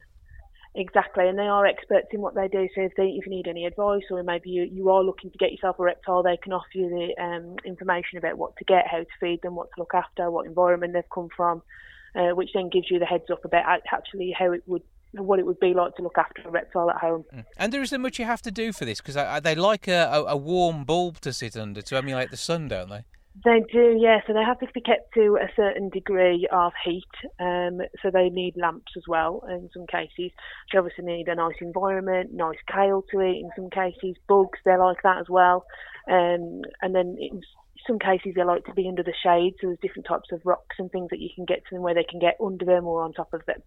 [0.78, 2.68] Exactly, and they are experts in what they do.
[2.74, 5.38] So if they if you need any advice, or maybe you, you are looking to
[5.38, 8.86] get yourself a reptile, they can offer you the um, information about what to get,
[8.86, 11.62] how to feed them, what to look after, what environment they've come from,
[12.14, 15.46] uh, which then gives you the heads up about actually how it would what it
[15.46, 17.24] would be like to look after a reptile at home.
[17.56, 20.36] And there isn't much you have to do for this because they like a, a
[20.36, 23.04] warm bulb to sit under to emulate the sun, don't they?
[23.44, 24.20] They do, yeah.
[24.26, 27.04] So they have to be kept to a certain degree of heat.
[27.38, 30.32] Um, so they need lamps as well in some cases.
[30.72, 34.16] They obviously need a nice environment, nice kale to eat in some cases.
[34.26, 35.66] Bugs, they're like that as well.
[36.08, 37.42] Um, and then in
[37.86, 39.54] some cases they like to be under the shade.
[39.60, 41.94] So there's different types of rocks and things that you can get to them where
[41.94, 43.60] they can get under them or on top of them.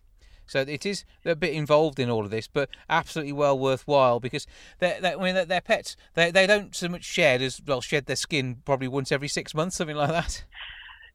[0.50, 4.48] So it is a bit involved in all of this, but absolutely well worthwhile because
[4.80, 5.96] they're, they're, I mean, they're, they're pets.
[6.16, 9.54] They, they don't so much shed as well shed their skin probably once every six
[9.54, 10.44] months, something like that.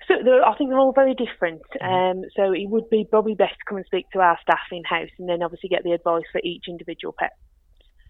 [0.08, 1.62] So I think they're all very different.
[1.80, 4.84] Um, so it would be probably best to come and speak to our staff in
[4.84, 7.32] house, and then obviously get the advice for each individual pet.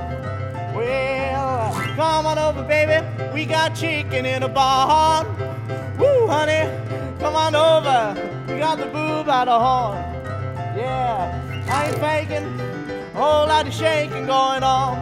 [0.75, 3.05] Well, come on over, baby.
[3.35, 5.27] We got chicken in a barn.
[5.99, 6.71] Woo, honey.
[7.19, 8.15] Come on over.
[8.47, 9.99] We got the boob out of horn.
[10.77, 12.47] Yeah, I ain't faking.
[13.15, 14.97] Whole lot of shaking going on.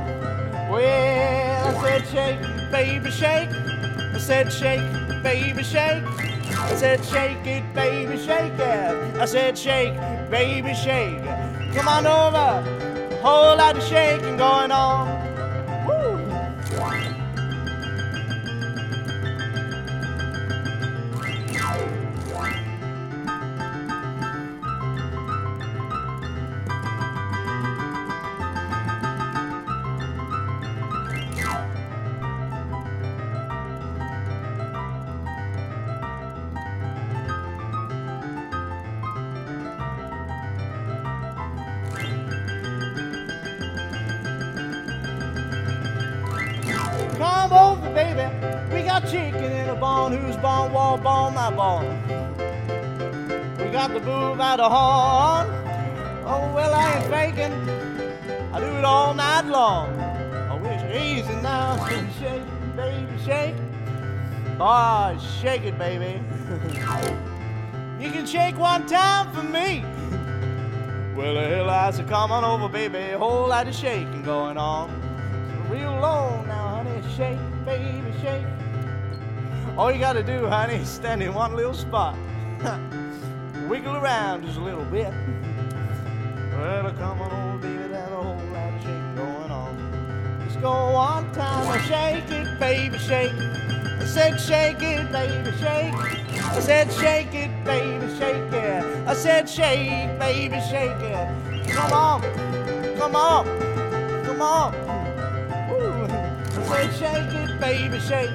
[0.71, 3.51] Well, I said shake, baby, shake.
[3.51, 6.03] I said shake, baby, shake.
[6.05, 9.17] I said shake it, baby, shake it.
[9.21, 9.95] I said shake,
[10.31, 11.23] baby, shake.
[11.75, 13.19] Come on over.
[13.23, 15.18] Whole lot of shaking going on.
[54.57, 55.47] The boob out of horn.
[56.25, 57.53] Oh, well, I ain't faking.
[58.53, 59.89] I do it all night long.
[60.01, 61.77] I wish easy now.
[62.19, 62.43] Shake,
[62.77, 63.57] baby, shake.
[64.57, 66.21] Boy, shake it, baby.
[68.01, 69.85] you can shake one time for me.
[71.17, 73.13] Well, hell, I said, come on over, baby.
[73.13, 74.91] A whole lot of shaking going on.
[75.69, 77.03] Real low now, honey.
[77.17, 78.45] Shake, baby, shake.
[79.77, 82.17] All you gotta do, honey, is stand in one little spot.
[83.69, 85.13] Wiggle around just a little bit.
[86.53, 87.93] Well, come on over, baby.
[87.93, 90.43] A whole lot of shaking going on.
[90.47, 93.31] Just go one time and shake it, baby, shake.
[93.31, 95.95] I said, shake it, baby, shake.
[95.95, 99.07] I said, shake it, baby, shake it.
[99.07, 101.69] I said, shake, baby, shake it.
[101.71, 102.23] Come on,
[102.97, 103.45] come on,
[104.25, 104.75] come on.
[106.57, 108.31] I said, shake it, baby, shake.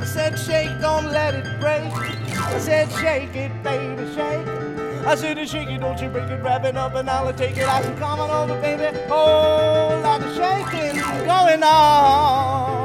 [0.00, 1.92] I said, shake, don't let it break.
[2.38, 4.61] I said, shake it, baby, shake.
[5.04, 7.66] I said, shake it, don't you break it, wrap it up, and I'll take it.
[7.68, 8.96] I said, come on over, baby.
[9.08, 12.82] Whole lot of shaking going on.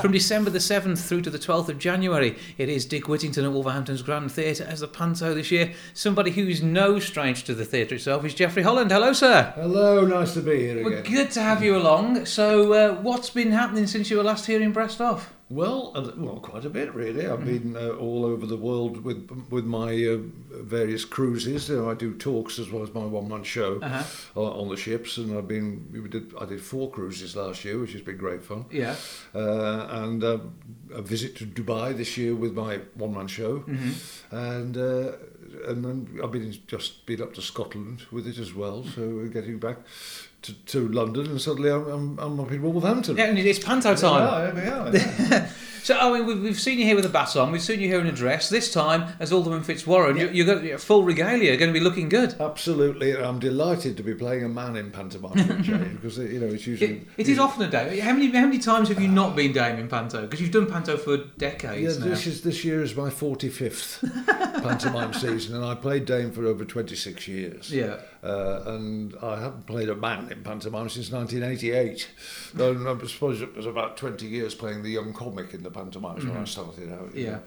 [0.00, 3.52] From December the 7th through to the 12th of January, it is Dick Whittington at
[3.52, 5.72] Wolverhampton's Grand Theatre as the Panto this year.
[5.92, 8.90] Somebody who's no stranger to the theatre itself is Jeffrey Holland.
[8.90, 9.52] Hello, sir.
[9.56, 11.12] Hello, nice to be here Well, again.
[11.12, 12.24] good to have you along.
[12.24, 15.34] So, uh, what's been happening since you were last here in Brassed Off?
[15.52, 17.26] Well, uh, well, quite a bit really.
[17.26, 20.18] I've been uh, all over the world with with my uh,
[20.62, 21.68] various cruises.
[21.68, 24.04] You know, I do talks as well as my one man show Uh-huh.
[24.36, 27.80] uh, on the ships, and I've been we did I did four cruises last year,
[27.80, 28.64] which has been great fun.
[28.70, 28.94] Yeah.
[29.34, 30.38] Uh, and uh,
[30.94, 33.92] a visit to Dubai this year with my one man show, Mhm.
[34.30, 34.76] and.
[34.76, 35.12] Uh,
[35.66, 39.26] and then I've been just been up to Scotland with it as well, so we're
[39.38, 39.78] getting back
[40.42, 43.16] to, to London, and suddenly I'm, I'm, I'm up in Wolverhampton.
[43.16, 44.54] Yeah, and it's Panto time.
[44.56, 44.92] Yeah, there
[45.32, 45.48] we are.
[45.82, 48.00] So, I mean, we've, we've seen you here with a baton, we've seen you here
[48.00, 48.48] in a dress.
[48.48, 52.08] This time, as Alderman Fitzwarren, you, you've got your full regalia, going to be looking
[52.08, 52.34] good.
[52.38, 55.34] Absolutely, I'm delighted to be playing a man in pantomime
[55.64, 57.98] change because you know it's usually It, it is often a day.
[58.00, 59.12] How many how many times have you ah.
[59.12, 60.22] not been Dame in Panto?
[60.22, 62.06] Because you've done Panto for Yeah, decades now.
[62.06, 66.64] this is this year is my 45th pantomime season, and I played Dame for over
[66.64, 67.72] 26 years.
[67.72, 68.00] Yeah.
[68.22, 72.08] Uh, and I haven't played a man in pantomime since 1988.
[72.86, 76.36] I suppose it was about 20 years playing the young comic in the pantomimes when
[76.36, 76.48] I Mhm.
[76.48, 77.14] started out.
[77.14, 77.30] Yeah.
[77.30, 77.42] know.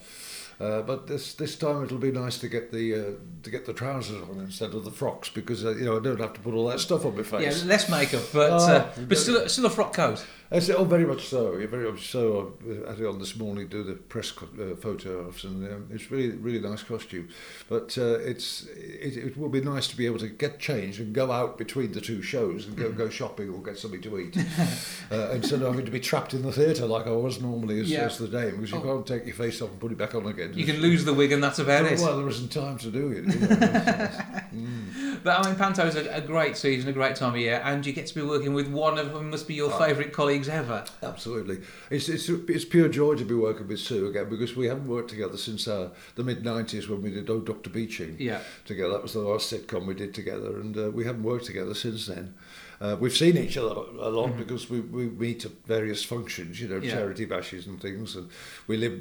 [0.60, 3.10] Uh, but this this time it'll be nice to get the uh,
[3.42, 6.20] to get the trousers on instead of the frocks because uh, you know I don't
[6.20, 7.64] have to put all that stuff on my Yeah, face.
[7.64, 10.24] less makeup, but Oh, uh, but still still a frock coat.
[10.52, 11.56] Oh, very much so.
[11.56, 12.52] Yeah, very much so.
[12.86, 16.12] I had it on this morning, do the press co- uh, photographs, and um, it's
[16.12, 17.28] really, really nice costume.
[17.68, 21.12] But uh, it's it, it will be nice to be able to get changed and
[21.12, 24.36] go out between the two shows and go go shopping or get something to eat,
[25.10, 27.90] uh, instead of having to be trapped in the theatre like I was normally as,
[27.90, 28.02] Yeah.
[28.04, 28.82] as the dame, because you Oh.
[28.82, 30.43] can't take your face off and put it back on again.
[30.52, 31.98] You can lose the wig and that's about it.
[32.00, 33.24] Well, there isn't time to do it.
[34.54, 35.22] Mm.
[35.24, 37.92] But I mean, Panto's a, a great season, a great time of year, and you
[37.92, 39.78] get to be working with one of them must be your Oh.
[39.78, 40.84] favourite colleagues ever.
[41.02, 41.58] Absolutely.
[41.90, 45.10] It's, it's, it's pure joy to be working with Su again because we haven't worked
[45.10, 47.70] together since uh, the mid 90s when we did Oh Dr.
[47.70, 48.40] Beeching Yeah.
[48.64, 48.90] together.
[48.92, 52.06] That was the last sitcom we did together, and uh, we haven't worked together since
[52.06, 52.34] then.
[52.80, 54.38] Uh, we've seen each other a lot Mhm.
[54.38, 56.92] because we, we meet at various functions, you know, Yeah.
[56.94, 58.28] charity bashes and things, and
[58.66, 59.00] we live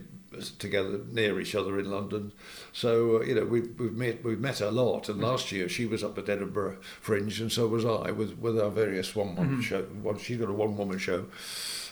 [0.60, 2.32] together near each other in London.
[2.72, 5.86] So, uh, you know, we, we've, met, we've met a lot, and last year she
[5.86, 9.64] was up at Edinburgh Fringe, and so was I with, with our various one-woman Mhm.
[9.64, 9.82] show.
[10.02, 11.26] One, she's got a one-woman show.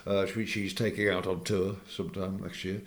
[0.08, 2.82] Uh, which she's taking out on tour sometime next year.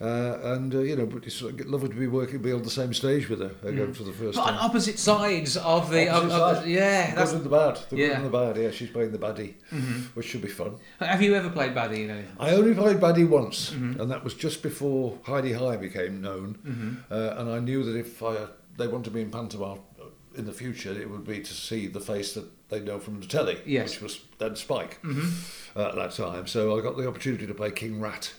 [0.00, 2.92] Uh, and uh, you know, but it's lovely to be working, be on the same
[2.92, 4.62] stage with her again for the first But on time.
[4.70, 6.08] opposite sides of the.
[6.08, 6.64] Of, Opposite of side.
[6.66, 7.78] the yeah, The that's, the bad.
[7.88, 8.06] The yeah.
[8.08, 8.56] good and the bad.
[8.58, 10.14] Yeah, she's playing the baddie, Mhm.
[10.14, 10.76] which should be fun.
[10.98, 12.36] Have you ever played baddie in anything?
[12.38, 13.98] I only played baddie once, Mhm.
[14.00, 16.58] and that was just before Hi-de-Hi became known.
[16.66, 16.96] Mhm.
[17.10, 18.36] Uh, and I knew that if I,
[18.76, 19.78] they wanted me in pantomime
[20.36, 23.26] in the future, it would be to see the face that they know from the
[23.26, 23.90] telly, Yes.
[23.94, 25.32] which was then Spike Mhm.
[25.76, 26.46] uh, at that time.
[26.46, 28.32] So I got the opportunity to play King Rat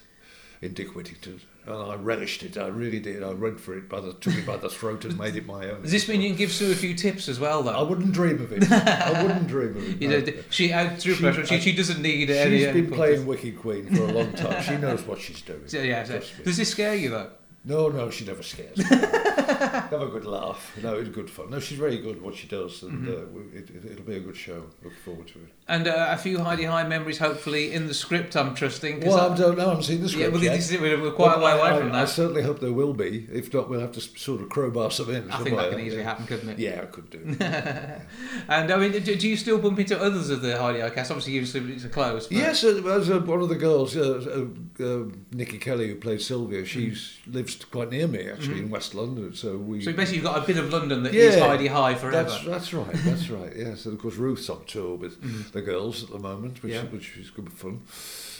[0.61, 2.55] in Dick Whittington, and I relished it.
[2.57, 3.23] I really did.
[3.23, 5.69] I went for it, by the, took it by the throat and made it my
[5.71, 5.81] own.
[5.81, 7.71] Does this mean you can give Su a few tips as well, though?
[7.71, 8.71] I wouldn't dream of it.
[8.71, 9.97] I wouldn't dream of it.
[10.01, 10.19] You no.
[10.19, 11.45] know, she out through pressure.
[11.45, 12.57] She, she doesn't need She's any.
[12.59, 14.61] She's been playing Wicked Queen for a long time.
[14.63, 15.63] She knows what she's doing.
[15.67, 16.03] So, yeah.
[16.03, 17.31] So, does this scare you though?
[17.63, 18.75] No, no, she never scares.
[18.77, 18.83] me.
[18.85, 20.75] Have a good laugh.
[20.81, 21.51] No, it's good fun.
[21.51, 23.09] No, she's very good at what she does, and Mhm.
[23.53, 24.63] uh, it, it, it'll be a good show.
[24.83, 25.45] Look forward to it.
[25.67, 28.35] And uh, a few Hi-de-Hi memories, hopefully, in the script.
[28.35, 29.01] I'm trusting.
[29.01, 29.65] Well, I- I don't know.
[29.65, 30.81] I haven't seen the script Yeah, well, yet.
[30.81, 33.27] we're, we're quite a way I- away I, from I certainly hope there will be.
[33.31, 35.29] If not, we'll have to sort of crowbar some in.
[35.29, 36.07] I think that can easily Yeah.
[36.07, 36.57] happen, couldn't it?
[36.59, 37.19] Yeah, it could do.
[38.49, 41.11] and I mean, do, do you still bump into others of the Hi-de-Hi cast?
[41.11, 41.41] Obviously, you
[41.73, 42.27] it's a close.
[42.27, 44.47] but- Yes, uh, as uh, one of the girls, uh,
[44.79, 46.95] uh, uh, Nikki Kelly, who played Sylvia, she
[47.27, 48.63] lives quite near me actually Mhm.
[48.65, 49.33] in West London.
[49.33, 49.81] So we.
[49.83, 52.29] So basically, you've got a bit of London that is Hi-de-Hi forever.
[52.29, 52.95] That's, that's right.
[53.05, 53.53] That's right.
[53.55, 55.51] Yes, and of course Ruth's on tour with Mhm.
[55.51, 56.83] the girls at the moment, which Yeah.
[56.85, 57.81] which is good fun.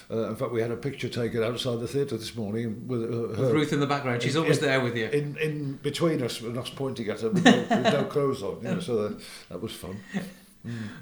[0.10, 3.34] Uh, in fact, we had a picture taken outside the theatre this morning with, uh,
[3.42, 4.22] her, Ruth in the background.
[4.22, 5.06] She's always there with you.
[5.06, 8.58] In, in between us, and us pointing at her with no, with no clothes on.
[8.62, 9.98] You know, so that, that was fun.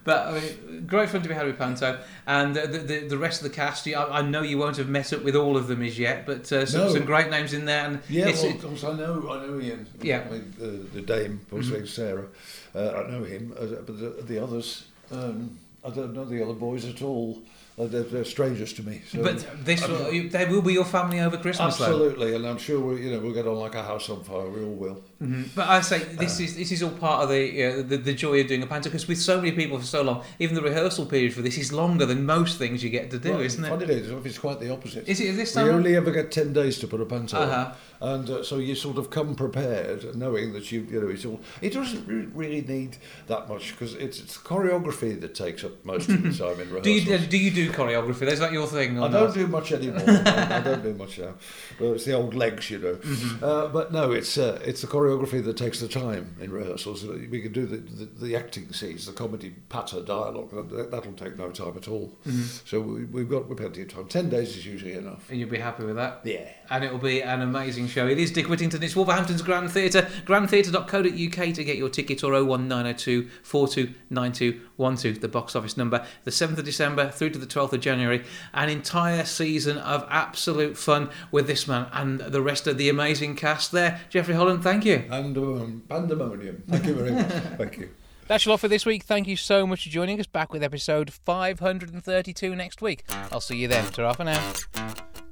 [0.06, 3.18] But I mean, great fun to be had with Panto, and uh, the, the the
[3.18, 3.86] rest of the cast.
[3.86, 6.26] You, I, I know you won't have met up with all of them as yet,
[6.26, 6.94] but uh, some, No.
[6.94, 7.86] some great names in there.
[7.86, 9.86] And Yeah, well, of course, I know, I know Ian.
[10.02, 10.24] Yeah.
[10.28, 11.88] I mean, uh, the dame, what's Mhm.
[11.88, 12.28] Sarah.
[12.74, 16.54] Uh, I know him, uh, but the, the others, um, I don't know the other
[16.54, 17.42] boys at all.
[17.78, 19.02] Uh, they're, they're strangers to me.
[19.10, 21.78] So but this will, you- they will be your family over Christmas.
[21.78, 21.86] though.
[21.86, 24.50] Absolutely, and I'm sure we, you know, we'll get on like a house on fire.
[24.50, 25.02] We all will.
[25.24, 25.46] Mhm.
[25.56, 28.42] But I say this is this is all part of the uh, the, the joy
[28.42, 31.06] of doing a panto because with so many people for so long, even the rehearsal
[31.06, 33.70] period for this is longer than most things you get to do, Well, isn't it?
[33.70, 35.08] Funny days, it's quite the opposite.
[35.08, 35.70] Is it this time?
[35.70, 37.74] only ever get ten days to put a panto Uh-huh.
[38.02, 41.24] on, and uh, so you sort of come prepared, knowing that you, you know, it's
[41.24, 41.40] all.
[41.62, 42.06] It doesn't
[42.36, 46.60] really need that much because it's, it's choreography that takes up most of the time
[46.62, 46.82] in rehearsal.
[46.82, 48.24] Do you do you do choreography?
[48.28, 48.98] Is that your thing?
[49.00, 49.34] Or I don't not?
[49.36, 50.02] do much anymore.
[50.08, 51.34] I, I don't do much now.
[51.80, 52.96] Well, it's the old legs, you know.
[52.96, 53.44] Mhm.
[53.44, 57.06] Uh, but no, it's uh, it's the choreography that takes the time in rehearsals.
[57.06, 60.52] We can do the, the, the acting scenes, the comedy patter, dialogue.
[60.72, 62.18] That, that'll take no time at all.
[62.28, 62.68] Mhm.
[62.68, 64.08] So we, we've got we've plenty of time.
[64.08, 65.30] Ten days is usually enough.
[65.30, 66.22] And you'll be happy with that?
[66.24, 66.48] Yeah.
[66.70, 68.08] And it'll be an amazing show.
[68.08, 68.84] It is Dick Whittington.
[68.84, 70.08] It's Wolverhampton's Grand Theatre.
[70.26, 76.06] Grandtheatre.co.uk to get your ticket or 01902 429212, the box office number.
[76.24, 78.24] The 7th of December through to the 12th of January.
[78.54, 83.36] An entire season of absolute fun with this man and the rest of the amazing
[83.36, 84.02] cast there.
[84.10, 85.04] Jeffrey Holland, thank you.
[85.10, 86.64] And um, pandemonium.
[86.68, 87.28] Thank you very much.
[87.58, 87.90] Thank you.
[88.28, 89.04] That's all for this week.
[89.04, 90.28] Thank you so much for joining us.
[90.28, 93.04] Back with episode 532 next week.
[93.32, 93.92] I'll see you then.
[93.92, 94.54] Ta for now.